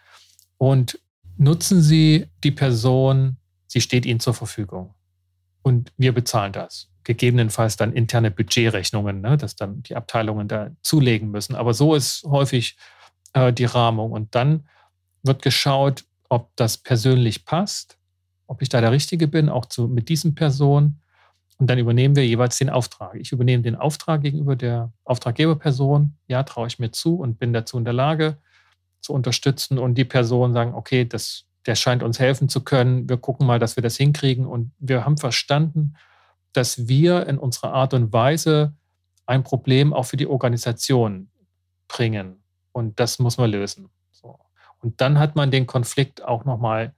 [0.57, 0.99] Und
[1.37, 4.93] nutzen Sie die Person, sie steht Ihnen zur Verfügung.
[5.61, 6.89] Und wir bezahlen das.
[7.03, 11.55] Gegebenenfalls dann interne Budgetrechnungen, ne, dass dann die Abteilungen da zulegen müssen.
[11.55, 12.77] Aber so ist häufig
[13.33, 14.11] äh, die Rahmung.
[14.11, 14.67] Und dann
[15.23, 17.97] wird geschaut, ob das persönlich passt,
[18.47, 21.01] ob ich da der Richtige bin, auch zu, mit diesen Personen.
[21.57, 23.15] Und dann übernehmen wir jeweils den Auftrag.
[23.15, 26.17] Ich übernehme den Auftrag gegenüber der Auftraggeberperson.
[26.27, 28.37] Ja, traue ich mir zu und bin dazu in der Lage
[29.03, 29.77] zu unterstützen.
[29.77, 33.07] Und die Personen sagen, okay, das, der scheint uns helfen zu können.
[33.07, 34.47] Wir gucken mal, dass wir das hinkriegen.
[34.47, 35.95] Und wir haben verstanden,
[36.53, 38.73] dass wir in unserer Art und Weise
[39.25, 41.29] ein Problem auch für die Organisation
[41.87, 42.43] bringen.
[42.71, 43.89] Und das muss man lösen.
[44.11, 44.39] So.
[44.79, 46.93] Und dann hat man den Konflikt auch nochmal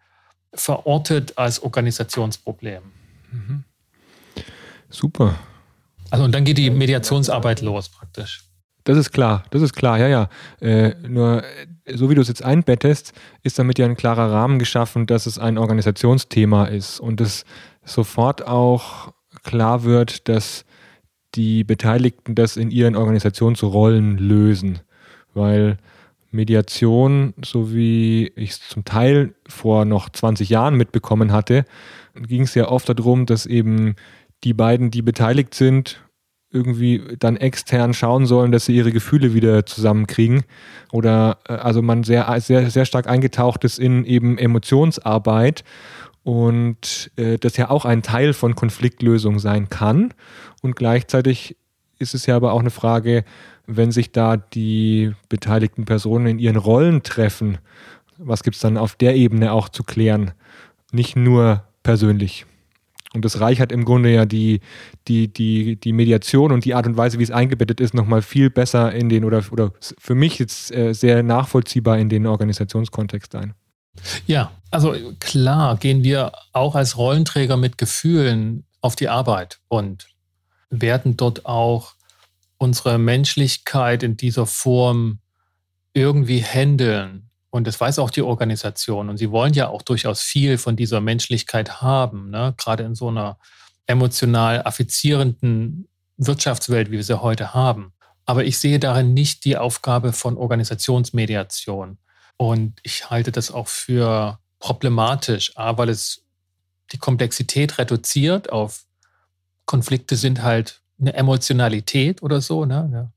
[0.53, 2.83] verortet als Organisationsproblem.
[3.31, 3.63] Mhm.
[4.89, 5.35] Super.
[6.09, 8.43] Also und dann geht die Mediationsarbeit los praktisch.
[8.85, 10.29] Das ist klar, das ist klar, ja, ja.
[10.61, 11.43] Äh, nur
[11.91, 15.39] so wie du es jetzt einbettest, ist damit ja ein klarer Rahmen geschaffen, dass es
[15.39, 17.45] ein Organisationsthema ist und es
[17.83, 19.11] sofort auch
[19.43, 20.65] klar wird, dass
[21.33, 24.79] die Beteiligten das in ihren Organisationsrollen lösen.
[25.33, 25.77] Weil
[26.31, 31.65] Mediation, so wie ich es zum Teil vor noch 20 Jahren mitbekommen hatte,
[32.15, 33.95] ging es ja oft darum, dass eben
[34.43, 36.04] die beiden, die beteiligt sind,
[36.55, 40.43] irgendwie dann extern schauen sollen, dass sie ihre Gefühle wieder zusammenkriegen.
[40.91, 45.63] Oder äh, also man sehr, sehr, sehr stark eingetaucht ist in eben Emotionsarbeit
[46.23, 50.13] und äh, das ja auch ein Teil von Konfliktlösung sein kann.
[50.61, 51.57] Und gleichzeitig
[51.99, 53.23] ist es ja aber auch eine Frage,
[53.67, 57.57] wenn sich da die beteiligten Personen in ihren Rollen treffen,
[58.17, 60.31] was gibt es dann auf der Ebene auch zu klären?
[60.91, 62.45] Nicht nur persönlich.
[63.15, 64.59] Und das reichert im Grunde ja die,
[65.07, 68.49] die, die, die Mediation und die Art und Weise, wie es eingebettet ist, nochmal viel
[68.49, 73.53] besser in den oder, oder für mich jetzt äh, sehr nachvollziehbar in den Organisationskontext ein.
[74.27, 80.07] Ja, also klar gehen wir auch als Rollenträger mit Gefühlen auf die Arbeit und
[80.69, 81.95] werden dort auch
[82.57, 85.19] unsere Menschlichkeit in dieser Form
[85.93, 87.24] irgendwie handeln.
[87.55, 89.07] Und das weiß auch die Organisation.
[89.07, 92.53] Und sie wollen ja auch durchaus viel von dieser Menschlichkeit haben, ne?
[92.57, 93.37] gerade in so einer
[93.87, 95.87] emotional affizierenden
[96.17, 97.93] Wirtschaftswelt, wie wir sie heute haben.
[98.25, 101.97] Aber ich sehe darin nicht die Aufgabe von Organisationsmediation.
[102.35, 106.25] Und ich halte das auch für problematisch, A, weil es
[106.91, 108.83] die Komplexität reduziert auf
[109.65, 112.83] Konflikte sind halt eine Emotionalität oder so, ne?
[112.83, 113.13] eine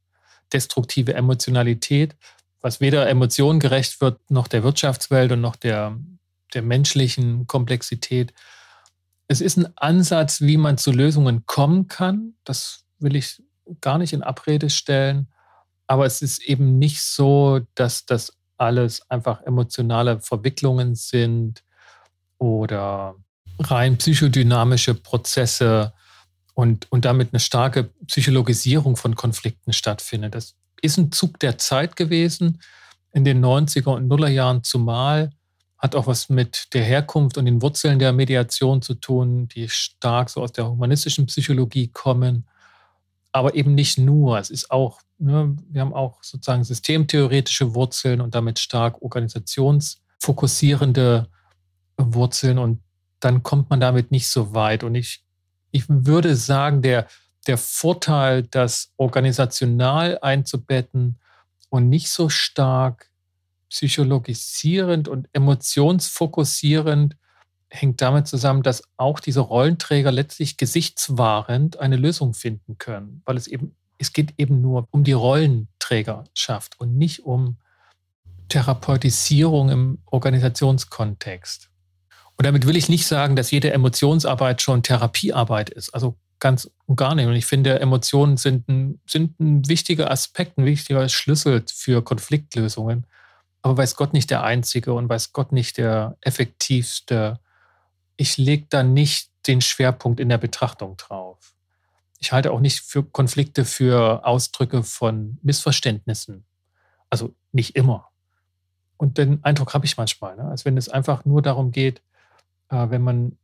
[0.52, 2.14] destruktive Emotionalität
[2.60, 5.98] was weder Emotionen gerecht wird, noch der Wirtschaftswelt und noch der,
[6.54, 8.32] der menschlichen Komplexität.
[9.28, 12.34] Es ist ein Ansatz, wie man zu Lösungen kommen kann.
[12.44, 13.42] Das will ich
[13.80, 15.28] gar nicht in Abrede stellen.
[15.86, 21.62] Aber es ist eben nicht so, dass das alles einfach emotionale Verwicklungen sind
[22.38, 23.14] oder
[23.60, 25.92] rein psychodynamische Prozesse
[26.54, 30.34] und, und damit eine starke Psychologisierung von Konflikten stattfindet.
[30.34, 32.60] Das ist ein Zug der Zeit gewesen
[33.12, 35.30] in den 90er und Nullerjahren zumal.
[35.76, 40.30] Hat auch was mit der Herkunft und den Wurzeln der Mediation zu tun, die stark
[40.30, 42.46] so aus der humanistischen Psychologie kommen.
[43.32, 44.38] Aber eben nicht nur.
[44.38, 51.28] Es ist auch, ne, wir haben auch sozusagen systemtheoretische Wurzeln und damit stark organisationsfokussierende
[51.96, 52.58] Wurzeln.
[52.58, 52.82] Und
[53.20, 54.82] dann kommt man damit nicht so weit.
[54.82, 55.22] Und ich,
[55.70, 57.06] ich würde sagen, der,
[57.48, 61.18] der Vorteil, das organisational einzubetten
[61.70, 63.10] und nicht so stark
[63.68, 67.16] psychologisierend und emotionsfokussierend
[67.70, 73.46] hängt damit zusammen, dass auch diese Rollenträger letztlich gesichtswahrend eine Lösung finden können, weil es
[73.46, 77.58] eben, es geht eben nur um die Rollenträgerschaft und nicht um
[78.48, 81.68] Therapeutisierung im Organisationskontext.
[82.36, 85.90] Und damit will ich nicht sagen, dass jede Emotionsarbeit schon Therapiearbeit ist.
[85.90, 87.26] Also ganz und gar nicht.
[87.26, 93.06] Und ich finde, Emotionen sind ein, sind ein wichtiger Aspekt, ein wichtiger Schlüssel für Konfliktlösungen.
[93.62, 97.40] Aber weiß Gott nicht der einzige und weiß Gott nicht der effektivste.
[98.16, 101.54] Ich lege da nicht den Schwerpunkt in der Betrachtung drauf.
[102.20, 106.44] Ich halte auch nicht für Konflikte für Ausdrücke von Missverständnissen.
[107.10, 108.08] Also nicht immer.
[108.96, 110.44] Und den Eindruck habe ich manchmal, ne?
[110.44, 112.02] als wenn es einfach nur darum geht,
[112.70, 113.38] äh, wenn man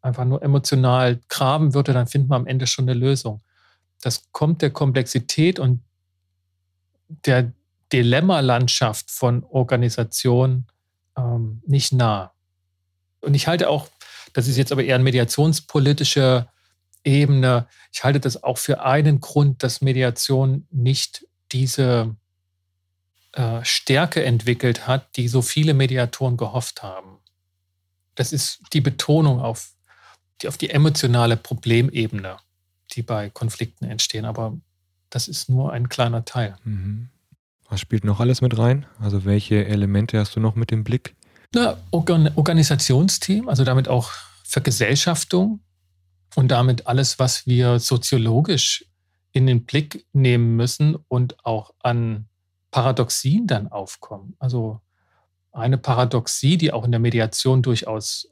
[0.00, 3.42] einfach nur emotional graben würde, dann findet man am Ende schon eine Lösung.
[4.00, 5.82] Das kommt der Komplexität und
[7.08, 7.52] der
[7.92, 10.66] Dilemma-Landschaft von Organisation
[11.16, 12.32] ähm, nicht nah.
[13.20, 13.88] Und ich halte auch,
[14.34, 16.48] das ist jetzt aber eher eine mediationspolitische
[17.04, 22.14] Ebene, ich halte das auch für einen Grund, dass Mediation nicht diese
[23.32, 27.18] äh, Stärke entwickelt hat, die so viele Mediatoren gehofft haben.
[28.14, 29.72] Das ist die Betonung auf
[30.40, 32.36] die, auf die emotionale Problemebene,
[32.92, 34.24] die bei Konflikten entstehen.
[34.24, 34.56] Aber
[35.10, 36.56] das ist nur ein kleiner Teil.
[36.64, 37.08] Mhm.
[37.68, 38.86] Was spielt noch alles mit rein?
[38.98, 41.14] Also welche Elemente hast du noch mit dem Blick?
[41.54, 44.12] Na, Organ Organisationsteam, also damit auch
[44.44, 45.60] Vergesellschaftung
[46.34, 48.84] und damit alles, was wir soziologisch
[49.32, 52.26] in den Blick nehmen müssen und auch an
[52.70, 54.34] Paradoxien dann aufkommen.
[54.38, 54.80] Also
[55.52, 58.28] eine Paradoxie, die auch in der Mediation durchaus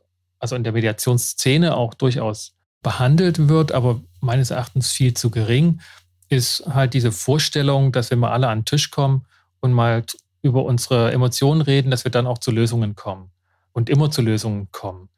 [0.46, 5.80] also in der Mediationsszene auch durchaus behandelt wird, aber meines Erachtens viel zu gering,
[6.28, 9.26] ist halt diese Vorstellung, dass wenn wir alle an den Tisch kommen
[9.58, 10.04] und mal
[10.42, 13.32] über unsere Emotionen reden, dass wir dann auch zu Lösungen kommen
[13.72, 15.08] und immer zu Lösungen kommen.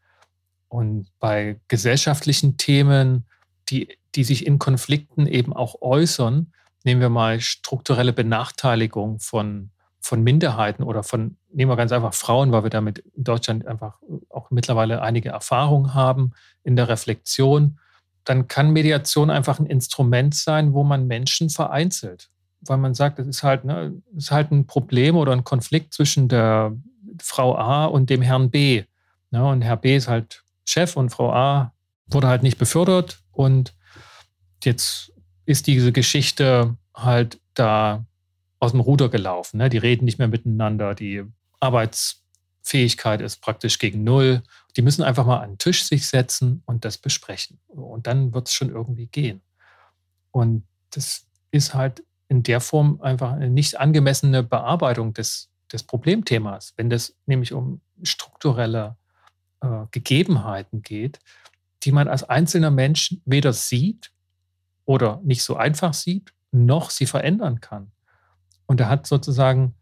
[0.69, 3.27] Und bei gesellschaftlichen Themen,
[3.69, 6.55] die, die sich in Konflikten eben auch äußern,
[6.85, 9.69] nehmen wir mal strukturelle Benachteiligung von
[10.09, 13.99] von Minderheiten oder von, nehmen wir ganz einfach Frauen, weil wir damit in Deutschland einfach
[14.31, 16.33] auch mittlerweile einige Erfahrungen haben
[16.65, 17.79] in der Reflexion,
[18.25, 22.31] dann kann Mediation einfach ein Instrument sein, wo man Menschen vereinzelt.
[22.63, 26.29] Weil man sagt, es ist halt, ne, ist halt ein Problem oder ein Konflikt zwischen
[26.29, 26.75] der
[27.21, 28.85] Frau A und dem Herrn B.
[29.31, 31.75] Ne, und Herr B ist halt Chef und Frau A
[32.07, 33.21] wurde halt nicht befördert.
[33.31, 33.75] Und
[34.65, 35.13] jetzt
[35.45, 38.07] ist diese Geschichte halt da
[38.61, 39.59] aus dem Ruder gelaufen.
[39.59, 39.69] Ne?
[39.69, 41.25] Die reden nicht mehr miteinander, die
[41.61, 44.43] Arbeitsfähigkeit ist praktisch gegen Null.
[44.77, 47.59] Die müssen einfach mal an den Tisch sich setzen und das besprechen.
[47.69, 49.41] Und dann wird es schon irgendwie gehen.
[50.31, 56.75] Und das ist halt in der Form einfach eine nicht angemessene Bearbeitung des, des Problemthemas.
[56.77, 58.97] Wenn das nämlich um strukturelle
[59.61, 61.21] äh, Gegebenheiten geht,
[61.85, 64.13] die man als einzelner Mensch weder sieht
[64.85, 67.93] oder nicht so einfach sieht, noch sie verändern kann.
[68.69, 69.75] Und er hat sozusagen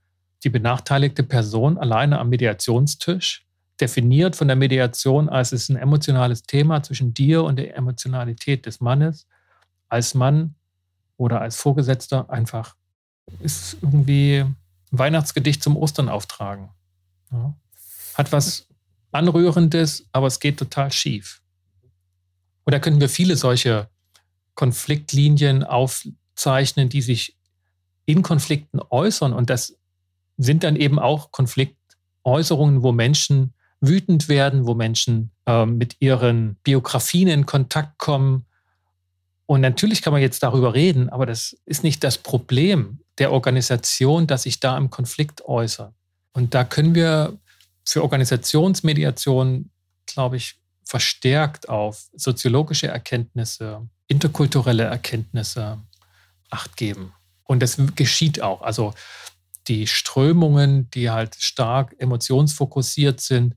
[0.45, 3.45] die benachteiligte Person alleine am Mediationstisch
[3.80, 8.80] definiert von der Mediation als es ein emotionales Thema zwischen dir und der Emotionalität des
[8.80, 9.26] Mannes.
[9.89, 10.55] Als Mann
[11.16, 12.76] oder als Vorgesetzter einfach
[13.41, 14.57] ist irgendwie ein
[14.93, 16.70] Weihnachtsgedicht zum Ostern auftragen.
[17.32, 17.55] Ja.
[18.14, 18.68] Hat was
[19.11, 21.43] Anrührendes, aber es geht total schief.
[22.64, 23.89] Und da können wir viele solche
[24.55, 27.37] Konfliktlinien aufzeichnen, die sich
[28.07, 29.32] in Konflikten äußern.
[29.32, 29.76] Und das
[30.38, 37.28] sind dann eben auch Konfliktäußerungen, wo Menschen wütend werden, wo Menschen äh, mit ihren Biografien
[37.28, 38.46] in Kontakt kommen.
[39.46, 44.26] Und natürlich kann man jetzt darüber reden, aber das ist nicht das Problem der Organisation,
[44.26, 45.92] dass sich da im Konflikt äußert.
[46.32, 47.38] Und da können wir
[47.84, 49.70] für Organisationsmediation,
[50.07, 55.78] glaube ich, verstärkt auf soziologische Erkenntnisse, interkulturelle Erkenntnisse
[56.50, 57.12] acht geben.
[57.47, 58.62] Und das geschieht auch.
[58.62, 58.92] Also
[59.68, 63.57] die Strömungen, die halt stark emotionsfokussiert sind,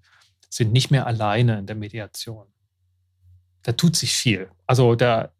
[0.50, 2.48] sind nicht mehr alleine in der Mediation.
[3.64, 4.50] Da tut sich viel.
[4.66, 5.32] Also da,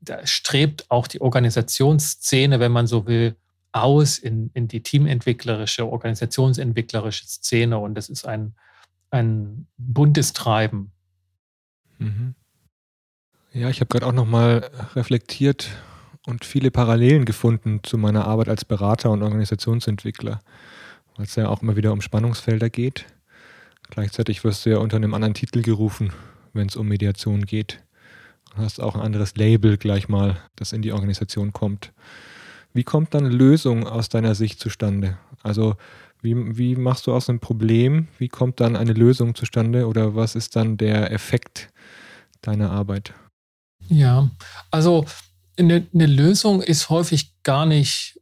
[0.00, 3.36] da strebt auch die Organisationsszene, wenn man so will,
[3.72, 7.78] aus in, in die teamentwicklerische, organisationsentwicklerische Szene.
[7.78, 8.54] Und das ist ein,
[9.10, 10.92] ein buntes Treiben.
[11.98, 12.34] Mhm.
[13.52, 15.70] Ja, ich habe gerade auch noch mal reflektiert,
[16.26, 20.40] und viele Parallelen gefunden zu meiner Arbeit als Berater und Organisationsentwickler,
[21.16, 23.06] weil es ja auch immer wieder um Spannungsfelder geht.
[23.90, 26.12] Gleichzeitig wirst du ja unter einem anderen Titel gerufen,
[26.52, 27.82] wenn es um Mediation geht.
[28.54, 31.92] Du hast auch ein anderes Label gleich mal, das in die Organisation kommt.
[32.72, 35.18] Wie kommt dann eine Lösung aus deiner Sicht zustande?
[35.42, 35.76] Also
[36.22, 38.08] Wie, wie machst du aus einem Problem?
[38.18, 41.68] Wie kommt dann eine Lösung zustande oder was ist dann der Effekt
[42.40, 43.12] deiner Arbeit?
[43.88, 44.30] Ja,
[44.70, 45.04] also
[45.58, 48.20] eine, eine Lösung ist häufig gar nicht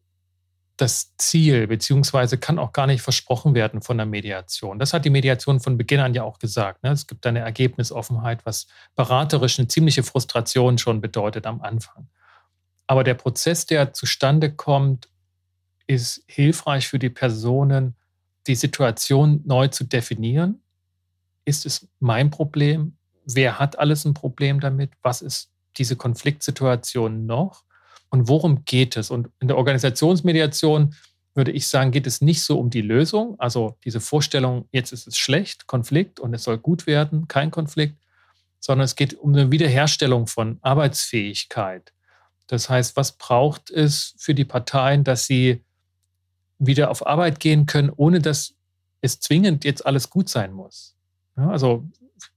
[0.77, 4.79] das Ziel, beziehungsweise kann auch gar nicht versprochen werden von der Mediation.
[4.79, 6.83] Das hat die Mediation von Beginn an ja auch gesagt.
[6.83, 6.91] Ne?
[6.91, 8.67] Es gibt eine Ergebnisoffenheit, was
[8.97, 12.09] beraterisch eine ziemliche Frustration schon bedeutet am Anfang.
[12.87, 15.09] Aber der Prozess, der zustande kommt,
[15.87, 17.95] ist hilfreich für die Personen,
[18.47, 20.63] die Situation neu zu definieren.
[21.45, 22.97] Ist es mein Problem?
[23.25, 24.93] Wer hat alles ein Problem damit?
[25.03, 27.65] Was ist diese Konfliktsituation noch?
[28.11, 29.11] Und worum geht es?
[29.11, 30.95] Und in der Organisationsmediation
[31.35, 35.07] würde ich sagen, geht es nicht so um die Lösung, also diese Vorstellung, jetzt ist
[35.07, 37.97] es schlecht, Konflikt und es soll gut werden, kein Konflikt,
[38.61, 41.93] sondern es geht um eine Wiederherstellung von Arbeitsfähigkeit.
[42.49, 45.65] Das heißt, was braucht es für die Parteien, dass sie
[46.59, 48.55] wieder auf Arbeit gehen können, ohne dass
[49.01, 50.95] es zwingend jetzt alles gut sein muss?
[51.37, 51.89] Ja, also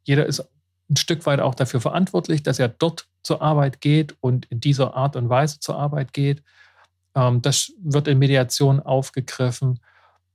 [0.04, 0.48] jeder ist
[0.90, 4.96] ein Stück weit auch dafür verantwortlich, dass er dort zur Arbeit geht und in dieser
[4.96, 6.44] Art und Weise zur Arbeit geht.
[7.16, 9.80] Ähm, das wird in Mediation aufgegriffen.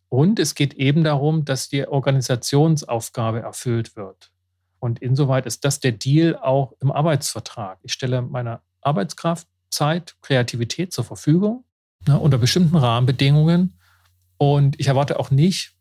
[0.09, 4.32] Und es geht eben darum, dass die Organisationsaufgabe erfüllt wird.
[4.80, 7.78] Und insoweit ist das der Deal auch im Arbeitsvertrag.
[7.82, 11.64] Ich stelle meiner Arbeitskraft Zeit, Kreativität zur Verfügung
[12.09, 13.78] ne, unter bestimmten Rahmenbedingungen.
[14.36, 15.76] Und ich erwarte auch nicht,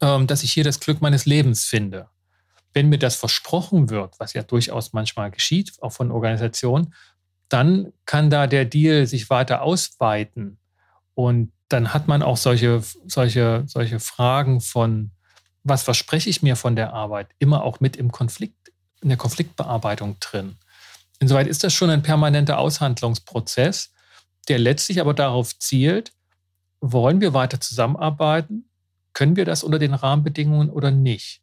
[0.00, 2.08] ähm, dass ich hier das Glück meines Lebens finde
[2.76, 6.92] wenn mir das versprochen wird, was ja durchaus manchmal geschieht, auch von Organisationen,
[7.48, 10.58] dann kann da der Deal sich weiter ausweiten.
[11.14, 15.10] Und dann hat man auch solche, solche, solche Fragen von,
[15.64, 20.20] was verspreche ich mir von der Arbeit, immer auch mit im Konflikt, in der Konfliktbearbeitung
[20.20, 20.56] drin.
[21.18, 23.94] Insoweit ist das schon ein permanenter Aushandlungsprozess,
[24.48, 26.12] der letztlich aber darauf zielt,
[26.82, 28.68] wollen wir weiter zusammenarbeiten?
[29.14, 31.40] Können wir das unter den Rahmenbedingungen oder nicht?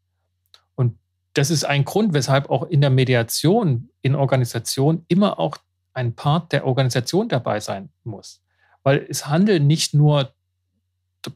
[1.34, 5.58] Das ist ein Grund, weshalb auch in der Mediation in Organisationen immer auch
[5.94, 8.42] ein Part der Organisation dabei sein muss.
[8.84, 10.34] Weil es handeln nicht nur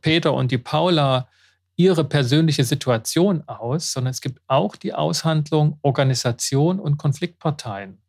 [0.02, 1.28] Peter und die Paula
[1.76, 8.00] ihre persönliche Situation aus, sondern es gibt auch die Aushandlung Organisation und Konfliktparteien.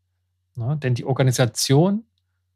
[0.56, 2.04] Ja, denn die Organisation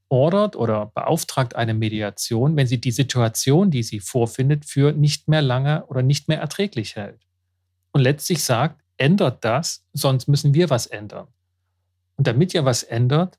[0.09, 5.43] ordert oder beauftragt eine Mediation, wenn sie die Situation, die sie vorfindet, für nicht mehr
[5.43, 7.21] lange oder nicht mehr erträglich hält.
[7.93, 11.27] Und letztlich sagt, ändert das, sonst müssen wir was ändern.
[12.17, 13.37] Und damit ihr was ändert,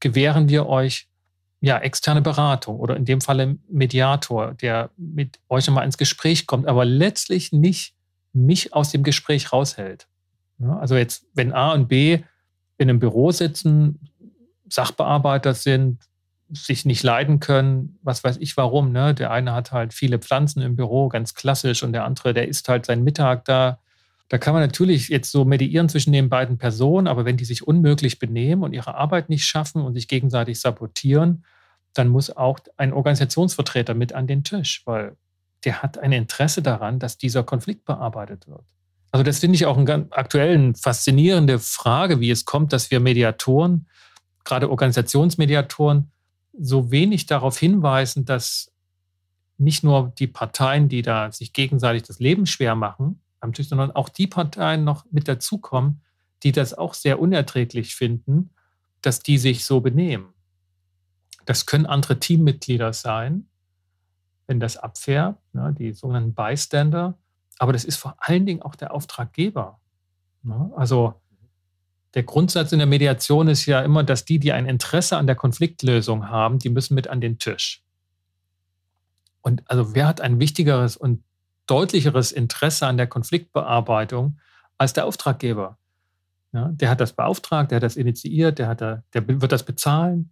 [0.00, 1.06] gewähren wir euch
[1.60, 6.66] ja externe Beratung oder in dem Falle Mediator, der mit euch mal ins Gespräch kommt,
[6.66, 7.94] aber letztlich nicht
[8.32, 10.08] mich aus dem Gespräch raushält.
[10.60, 12.20] Ja, also jetzt, wenn A und B
[12.78, 13.98] in einem Büro sitzen,
[14.68, 16.00] Sachbearbeiter sind,
[16.50, 18.92] sich nicht leiden können, was weiß ich warum.
[18.92, 19.14] Ne?
[19.14, 22.68] Der eine hat halt viele Pflanzen im Büro, ganz klassisch, und der andere, der isst
[22.70, 23.78] halt seinen Mittag da
[24.28, 27.66] da kann man natürlich jetzt so mediieren zwischen den beiden Personen, aber wenn die sich
[27.66, 31.44] unmöglich benehmen und ihre Arbeit nicht schaffen und sich gegenseitig sabotieren,
[31.94, 35.16] dann muss auch ein Organisationsvertreter mit an den Tisch, weil
[35.64, 38.64] der hat ein Interesse daran, dass dieser Konflikt bearbeitet wird.
[39.10, 43.00] Also das finde ich auch eine ganz aktuell faszinierende Frage, wie es kommt, dass wir
[43.00, 43.88] Mediatoren,
[44.44, 46.10] gerade Organisationsmediatoren,
[46.60, 48.70] so wenig darauf hinweisen, dass
[49.56, 53.92] nicht nur die Parteien, die da sich gegenseitig das Leben schwer machen, am Tisch, sondern
[53.92, 56.02] auch die Parteien noch mit dazukommen,
[56.42, 58.50] die das auch sehr unerträglich finden,
[59.02, 60.34] dass die sich so benehmen.
[61.44, 63.48] Das können andere Teammitglieder sein,
[64.46, 67.18] wenn das abfährt, ne, die sogenannten Bystander,
[67.58, 69.80] aber das ist vor allen Dingen auch der Auftraggeber.
[70.42, 70.70] Ne?
[70.76, 71.20] Also
[72.14, 75.36] der Grundsatz in der Mediation ist ja immer, dass die, die ein Interesse an der
[75.36, 77.82] Konfliktlösung haben, die müssen mit an den Tisch.
[79.42, 81.22] Und also wer hat ein wichtigeres und
[81.68, 84.38] deutlicheres Interesse an der Konfliktbearbeitung
[84.78, 85.78] als der Auftraggeber.
[86.52, 89.64] Ja, der hat das beauftragt, der hat das initiiert, der, hat da, der wird das
[89.64, 90.30] bezahlen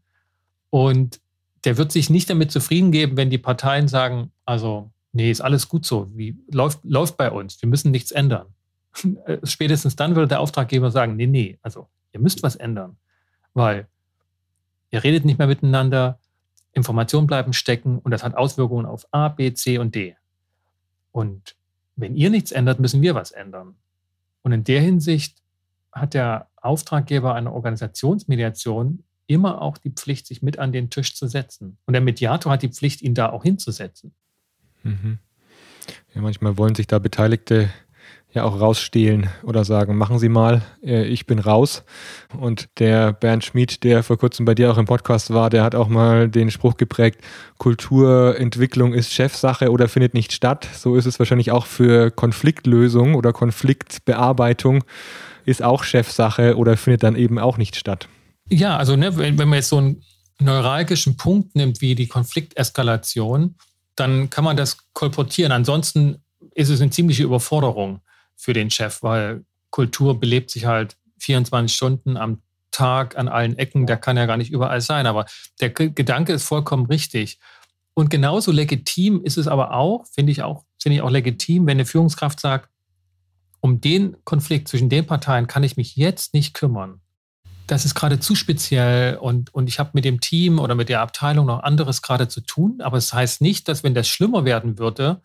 [0.70, 1.20] und
[1.64, 5.68] der wird sich nicht damit zufrieden geben, wenn die Parteien sagen, also nee, ist alles
[5.68, 8.46] gut so, wie läuft, läuft bei uns, wir müssen nichts ändern.
[9.42, 12.96] Spätestens dann würde der Auftraggeber sagen, nee, nee, also ihr müsst was ändern,
[13.52, 13.86] weil
[14.90, 16.18] ihr redet nicht mehr miteinander,
[16.72, 20.16] Informationen bleiben stecken und das hat Auswirkungen auf A, B, C und D.
[21.16, 21.56] Und
[21.96, 23.76] wenn ihr nichts ändert, müssen wir was ändern.
[24.42, 25.38] Und in der Hinsicht
[25.90, 31.26] hat der Auftraggeber einer Organisationsmediation immer auch die Pflicht, sich mit an den Tisch zu
[31.26, 31.78] setzen.
[31.86, 34.12] Und der Mediator hat die Pflicht, ihn da auch hinzusetzen.
[34.82, 35.18] Mhm.
[36.14, 37.70] Ja, manchmal wollen sich da Beteiligte
[38.36, 41.84] ja auch rausstehlen oder sagen, machen Sie mal, äh, ich bin raus.
[42.38, 45.74] Und der Bernd Schmid, der vor kurzem bei dir auch im Podcast war, der hat
[45.74, 47.20] auch mal den Spruch geprägt,
[47.58, 50.68] Kulturentwicklung ist Chefsache oder findet nicht statt.
[50.74, 54.84] So ist es wahrscheinlich auch für Konfliktlösung oder Konfliktbearbeitung
[55.44, 58.08] ist auch Chefsache oder findet dann eben auch nicht statt.
[58.48, 60.02] Ja, also ne, wenn, wenn man jetzt so einen
[60.40, 63.54] neuralgischen Punkt nimmt wie die Konflikteskalation,
[63.94, 65.52] dann kann man das kolportieren.
[65.52, 66.18] Ansonsten
[66.54, 68.00] ist es eine ziemliche Überforderung
[68.36, 73.86] für den Chef, weil Kultur belebt sich halt 24 Stunden am Tag an allen Ecken.
[73.86, 75.06] Der kann ja gar nicht überall sein.
[75.06, 75.26] Aber
[75.60, 77.38] der Gedanke ist vollkommen richtig.
[77.94, 81.78] Und genauso legitim ist es aber auch, finde ich auch, finde ich auch legitim, wenn
[81.78, 82.68] eine Führungskraft sagt,
[83.60, 87.00] um den Konflikt zwischen den Parteien kann ich mich jetzt nicht kümmern.
[87.66, 91.00] Das ist gerade zu speziell und, und ich habe mit dem Team oder mit der
[91.00, 92.80] Abteilung noch anderes gerade zu tun.
[92.80, 95.22] Aber es das heißt nicht, dass wenn das schlimmer werden würde,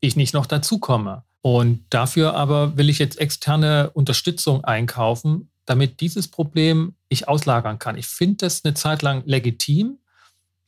[0.00, 1.22] ich nicht noch dazukomme.
[1.42, 7.96] Und dafür aber will ich jetzt externe Unterstützung einkaufen, damit dieses Problem ich auslagern kann.
[7.96, 9.98] Ich finde das eine Zeit lang legitim,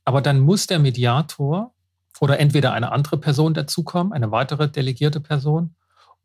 [0.04, 1.72] aber dann muss der Mediator
[2.20, 5.74] oder entweder eine andere Person dazukommen, eine weitere delegierte Person,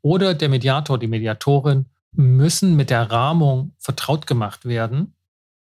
[0.02, 5.14] oder der Mediator, die Mediatorin müssen mit der Rahmung vertraut gemacht werden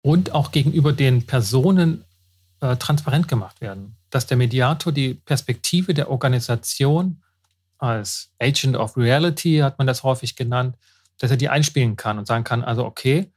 [0.01, 2.03] und auch gegenüber den Personen
[2.59, 7.21] äh, transparent gemacht werden, dass der Mediator die Perspektive der Organisation
[7.77, 10.75] als Agent of Reality, hat man das häufig genannt,
[11.17, 13.31] dass er die einspielen kann und sagen kann, also okay,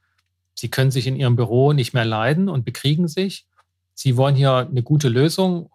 [0.53, 3.45] Sie können sich in Ihrem Büro nicht mehr leiden und bekriegen sich.
[3.93, 5.71] Sie wollen hier eine gute Lösung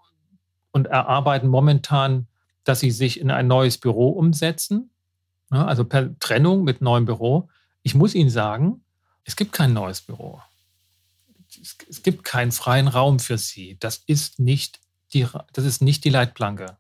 [0.73, 2.27] und erarbeiten momentan,
[2.65, 4.91] dass Sie sich in ein neues Büro umsetzen,
[5.49, 7.49] also per Trennung mit neuem Büro.
[7.83, 8.83] Ich muss Ihnen sagen,
[9.25, 10.41] es gibt kein neues Büro.
[11.89, 13.79] Es gibt keinen freien Raum für Sie.
[13.81, 14.81] Das ist nicht
[15.15, 16.77] die, das ist nicht die Leitplanke.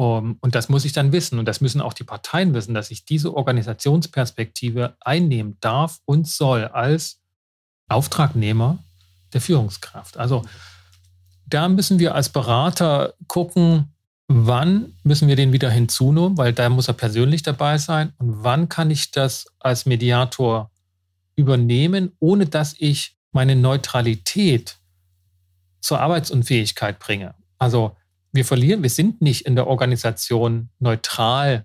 [0.00, 1.38] Um, und das muss ich dann wissen.
[1.38, 6.64] Und das müssen auch die Parteien wissen, dass ich diese Organisationsperspektive einnehmen darf und soll
[6.64, 7.20] als
[7.86, 8.78] Auftragnehmer
[9.34, 10.16] der Führungskraft.
[10.16, 10.42] Also
[11.44, 13.92] da müssen wir als Berater gucken,
[14.26, 18.14] wann müssen wir den wieder hinzunehmen, weil da muss er persönlich dabei sein.
[18.16, 20.70] Und wann kann ich das als Mediator
[21.36, 24.78] übernehmen, ohne dass ich meine Neutralität
[25.82, 27.34] zur Arbeitsunfähigkeit bringe.
[27.58, 27.96] Also
[28.32, 31.64] wir verlieren, wir sind nicht in der Organisation neutral,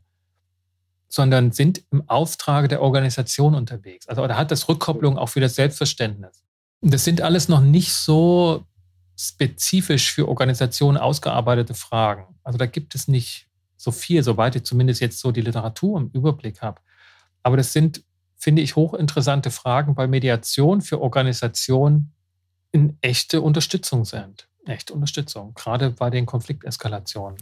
[1.08, 4.08] sondern sind im Auftrage der Organisation unterwegs.
[4.08, 6.44] Also da hat das Rückkopplung auch für das Selbstverständnis.
[6.82, 8.66] Das sind alles noch nicht so
[9.18, 12.36] spezifisch für Organisationen ausgearbeitete Fragen.
[12.44, 13.48] Also da gibt es nicht
[13.78, 16.82] so viel, soweit ich zumindest jetzt so die Literatur im Überblick habe.
[17.44, 18.04] Aber das sind,
[18.36, 22.14] finde ich, hochinteressante Fragen, weil Mediation für Organisationen
[22.72, 27.38] in echte Unterstützung sind echte Unterstützung, gerade bei den Konflikteskalationen.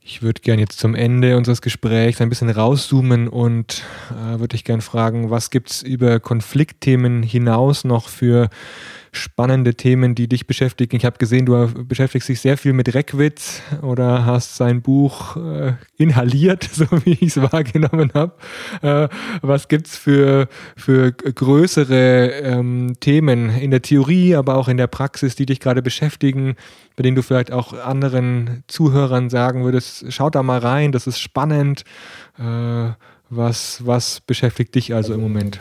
[0.00, 4.64] Ich würde gerne jetzt zum Ende unseres Gesprächs ein bisschen rauszoomen und äh, würde dich
[4.64, 8.48] gerne fragen, was gibt es über Konfliktthemen hinaus noch für
[9.12, 10.96] spannende Themen, die dich beschäftigen.
[10.96, 15.74] Ich habe gesehen, du beschäftigst dich sehr viel mit Reckwitz oder hast sein Buch äh,
[15.96, 18.34] inhaliert, so wie ich es wahrgenommen habe.
[18.82, 19.08] Äh,
[19.42, 24.86] was gibt es für, für größere ähm, Themen in der Theorie, aber auch in der
[24.86, 26.56] Praxis, die dich gerade beschäftigen,
[26.96, 31.18] bei denen du vielleicht auch anderen Zuhörern sagen würdest, schaut da mal rein, das ist
[31.18, 31.84] spannend.
[32.38, 32.92] Äh,
[33.30, 35.60] was, was beschäftigt dich also im Moment?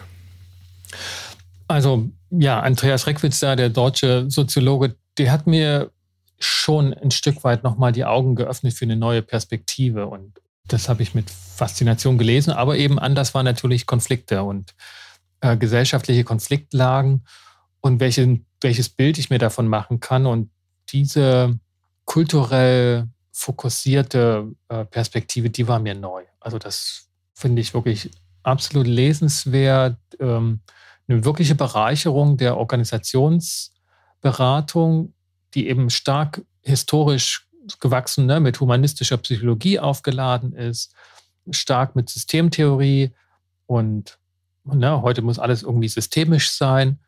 [1.68, 5.92] Also ja, Andreas Reckwitz da, der deutsche Soziologe, der hat mir
[6.40, 10.08] schon ein Stück weit nochmal die Augen geöffnet für eine neue Perspektive.
[10.08, 12.52] Und das habe ich mit Faszination gelesen.
[12.52, 14.76] Aber eben anders waren natürlich Konflikte und
[15.42, 17.26] äh, gesellschaftliche Konfliktlagen
[17.82, 20.26] und welche, welches Bild ich mir davon machen kann.
[20.26, 20.52] Und
[20.90, 21.58] diese
[22.06, 26.24] kulturell fokussierte äh, Perspektive, die war mir neu.
[26.40, 28.10] Also das finde ich wirklich
[28.44, 29.98] absolut lesenswert.
[30.20, 30.62] Ähm,
[31.08, 35.14] eine wirkliche Bereicherung der Organisationsberatung,
[35.54, 37.48] die eben stark historisch
[37.80, 40.94] gewachsen, ne, mit humanistischer Psychologie aufgeladen ist,
[41.50, 43.14] stark mit Systemtheorie
[43.66, 44.20] und
[44.64, 47.00] ne, heute muss alles irgendwie systemisch sein.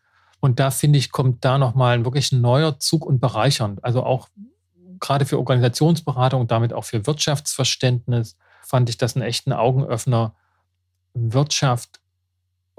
[0.41, 3.83] Und da finde ich, kommt da nochmal ein wirklich neuer Zug und bereichernd.
[3.83, 4.29] Also auch
[4.99, 10.35] gerade für Organisationsberatung und damit auch für Wirtschaftsverständnis fand ich das einen echten Augenöffner.
[11.13, 11.99] Wirtschaft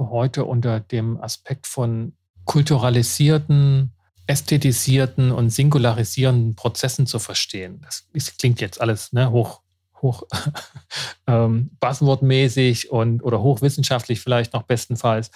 [0.08, 3.92] heute unter dem Aspekt von kulturalisierten,
[4.26, 7.80] ästhetisierten und singularisierenden Prozessen zu verstehen.
[7.82, 9.60] Das, das klingt jetzt alles ne, hoch,
[10.00, 10.22] hoch
[11.26, 15.30] ähm, buzzwordmäßig und oder hochwissenschaftlich vielleicht noch bestenfalls.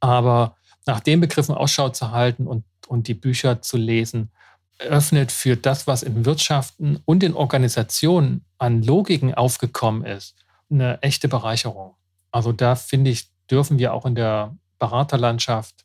[0.00, 4.30] Aber nach den Begriffen Ausschau zu halten und, und die Bücher zu lesen,
[4.78, 10.34] öffnet für das, was in Wirtschaften und in Organisationen an Logiken aufgekommen ist,
[10.70, 11.94] eine echte Bereicherung.
[12.30, 15.84] Also da finde ich, dürfen wir auch in der Beraterlandschaft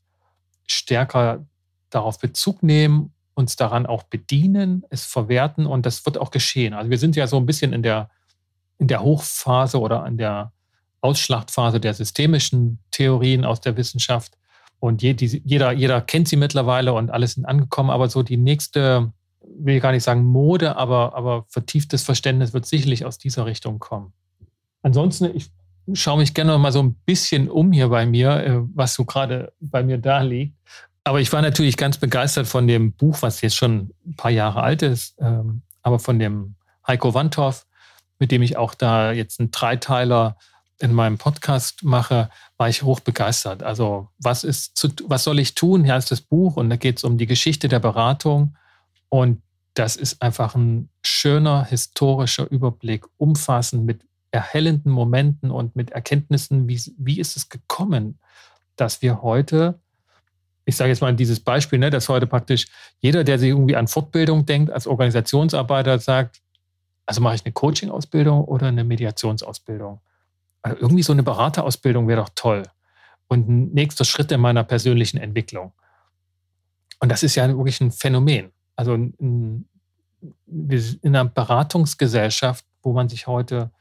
[0.67, 1.45] stärker
[1.89, 6.73] darauf Bezug nehmen, uns daran auch bedienen, es verwerten und das wird auch geschehen.
[6.73, 8.09] Also wir sind ja so ein bisschen in der,
[8.79, 10.51] in der Hochphase oder an der
[11.01, 14.37] Ausschlachtphase der systemischen Theorien aus der Wissenschaft.
[14.79, 17.89] Und jeder, jeder kennt sie mittlerweile und alles sind angekommen.
[17.89, 22.65] Aber so die nächste, will ich gar nicht sagen Mode, aber, aber vertieftes Verständnis wird
[22.65, 24.13] sicherlich aus dieser Richtung kommen.
[24.81, 25.49] Ansonsten, ich
[25.93, 29.05] schaue mich gerne noch mal so ein bisschen um hier bei mir, äh, was so
[29.05, 30.55] gerade bei mir da liegt.
[31.03, 34.61] Aber ich war natürlich ganz begeistert von dem Buch, was jetzt schon ein paar Jahre
[34.61, 37.65] alt ist, ähm, aber von dem Heiko Wandhoff,
[38.19, 40.37] mit dem ich auch da jetzt einen Dreiteiler
[40.79, 43.63] in meinem Podcast mache, war ich hoch begeistert.
[43.63, 45.85] Also was ist zu, was soll ich tun?
[45.85, 48.57] Hier ist das Buch und da geht es um die Geschichte der Beratung
[49.09, 49.41] und
[49.73, 54.01] das ist einfach ein schöner historischer Überblick, umfassend mit
[54.31, 58.19] erhellenden Momenten und mit Erkenntnissen, wie, wie ist es gekommen,
[58.75, 59.79] dass wir heute,
[60.65, 62.67] ich sage jetzt mal dieses Beispiel, ne, dass heute praktisch
[62.99, 66.41] jeder, der sich irgendwie an Fortbildung denkt, als Organisationsarbeiter sagt,
[67.05, 70.01] also mache ich eine Coaching-Ausbildung oder eine Mediationsausbildung.
[70.61, 72.63] Also irgendwie so eine Beraterausbildung wäre doch toll.
[73.29, 75.71] Und ein nächster Schritt in meiner persönlichen Entwicklung.
[76.99, 78.51] Und das ist ja wirklich ein Phänomen.
[78.75, 79.65] Also in,
[80.47, 83.71] in einer Beratungsgesellschaft, wo man sich heute,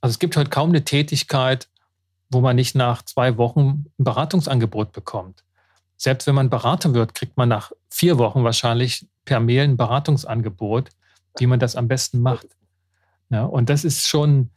[0.00, 1.68] also es gibt heute kaum eine Tätigkeit,
[2.30, 5.44] wo man nicht nach zwei Wochen ein Beratungsangebot bekommt.
[5.96, 10.90] Selbst wenn man Berater wird, kriegt man nach vier Wochen wahrscheinlich per Mail ein Beratungsangebot,
[11.38, 12.46] wie man das am besten macht.
[13.30, 14.50] Ja, und das ist schon,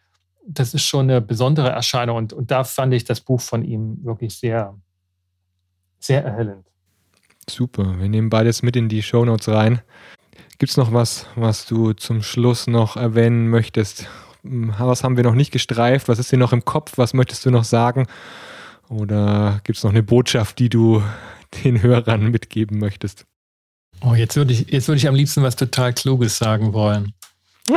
[0.45, 2.17] das ist schon eine besondere Erscheinung.
[2.17, 4.75] Und, und da fand ich das Buch von ihm wirklich sehr,
[5.99, 6.67] sehr erhellend.
[7.49, 9.81] Super, wir nehmen beides mit in die Shownotes rein.
[10.59, 14.07] Gibt es noch was, was du zum Schluss noch erwähnen möchtest?
[14.43, 16.07] Hm, was haben wir noch nicht gestreift?
[16.07, 16.97] Was ist dir noch im Kopf?
[16.97, 18.07] Was möchtest du noch sagen?
[18.89, 21.03] Oder gibt es noch eine Botschaft, die du
[21.63, 23.25] den Hörern mitgeben möchtest?
[24.01, 27.13] Oh, jetzt würde ich, jetzt ich am liebsten was total Kluges sagen wollen.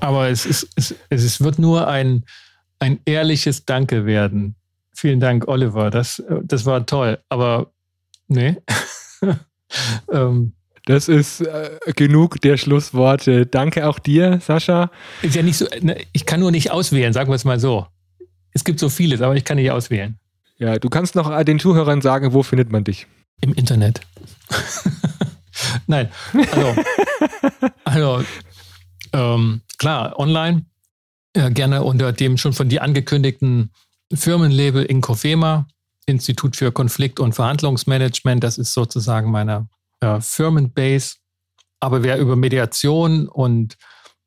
[0.00, 2.24] Aber es, ist, es, es wird nur ein,
[2.80, 4.56] ein ehrliches Danke werden.
[4.92, 5.90] Vielen Dank, Oliver.
[5.90, 7.18] Das, das war toll.
[7.28, 7.72] Aber
[8.26, 8.56] nee.
[10.12, 10.52] ähm,
[10.86, 13.46] das ist äh, genug der Schlussworte.
[13.46, 14.90] Danke auch dir, Sascha.
[15.22, 17.86] Ist ja nicht so, ne, ich kann nur nicht auswählen, sagen wir es mal so.
[18.52, 20.18] Es gibt so vieles, aber ich kann nicht auswählen.
[20.58, 23.06] Ja, du kannst noch den Zuhörern sagen, wo findet man dich?
[23.40, 24.00] Im Internet.
[25.86, 26.10] Nein,
[26.50, 26.76] also,
[27.84, 28.24] also
[29.12, 30.66] ähm, klar, online,
[31.34, 33.70] äh, gerne unter dem schon von dir angekündigten
[34.12, 35.66] Firmenlabel Inkofema,
[36.06, 38.42] Institut für Konflikt- und Verhandlungsmanagement.
[38.42, 39.68] Das ist sozusagen meine
[40.02, 41.16] äh, Firmenbase.
[41.80, 43.76] Aber wer über Mediation und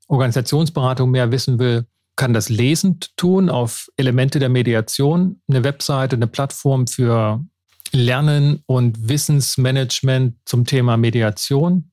[0.07, 6.28] Organisationsberatung mehr wissen will, kann das lesend tun auf Elemente der Mediation, eine Webseite, eine
[6.28, 7.43] Plattform für
[7.91, 11.91] Lernen und Wissensmanagement zum Thema Mediation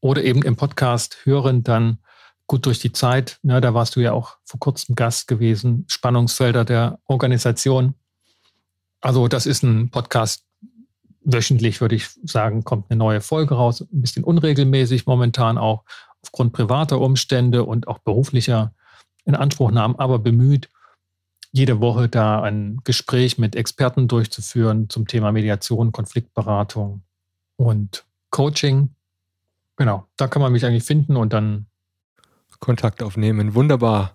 [0.00, 1.98] oder eben im Podcast hören, dann
[2.46, 3.38] gut durch die Zeit.
[3.42, 7.94] Ja, da warst du ja auch vor kurzem Gast gewesen, Spannungsfelder der Organisation.
[9.00, 10.44] Also das ist ein Podcast.
[11.24, 13.80] Wöchentlich würde ich sagen, kommt eine neue Folge raus.
[13.80, 15.84] Ein bisschen unregelmäßig momentan auch
[16.22, 18.72] aufgrund privater Umstände und auch beruflicher
[19.24, 20.68] Inanspruchnahmen, aber bemüht,
[21.52, 27.02] jede Woche da ein Gespräch mit Experten durchzuführen zum Thema Mediation, Konfliktberatung
[27.56, 28.90] und Coaching.
[29.76, 31.66] Genau, da kann man mich eigentlich finden und dann
[32.58, 33.54] Kontakt aufnehmen.
[33.54, 34.12] Wunderbar.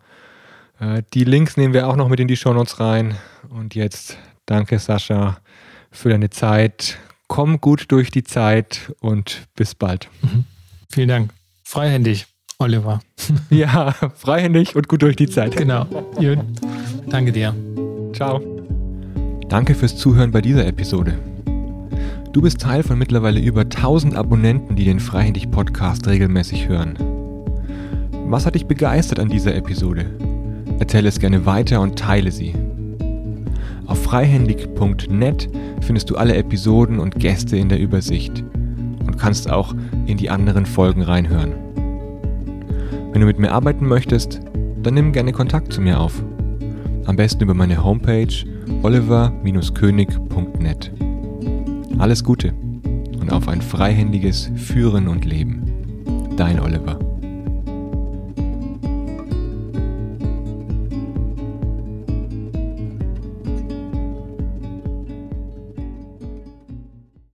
[0.79, 3.17] Äh, die Links nehmen wir auch noch mit in die Shownotes rein.
[3.49, 5.37] Und jetzt danke, Sascha,
[5.91, 6.97] für deine Zeit.
[7.27, 10.09] Komm gut durch die Zeit und bis bald.
[10.21, 10.45] Mhm.
[10.89, 11.33] Vielen Dank.
[11.63, 12.25] Freihändig,
[12.59, 13.01] Oliver.
[13.49, 15.55] ja, freihändig und gut durch die Zeit.
[15.55, 15.85] Genau.
[15.85, 16.39] Gut.
[17.09, 17.53] Danke dir.
[18.13, 18.41] Ciao.
[19.49, 21.19] Danke fürs Zuhören bei dieser Episode.
[22.33, 26.97] Du bist Teil von mittlerweile über 1000 Abonnenten, die den Freihändig Podcast regelmäßig hören.
[28.29, 30.05] Was hat dich begeistert an dieser Episode?
[30.79, 32.53] Erzähle es gerne weiter und teile sie.
[33.87, 35.49] Auf freihändig.net
[35.81, 38.43] findest du alle Episoden und Gäste in der Übersicht
[39.05, 39.73] und kannst auch
[40.05, 41.53] in die anderen Folgen reinhören.
[43.11, 44.41] Wenn du mit mir arbeiten möchtest,
[44.83, 46.21] dann nimm gerne Kontakt zu mir auf.
[47.05, 48.27] Am besten über meine Homepage
[48.83, 50.91] oliver-könig.net.
[51.97, 52.53] Alles Gute
[53.19, 55.63] und auf ein freihändiges Führen und Leben.
[56.35, 57.06] Dein Oliver.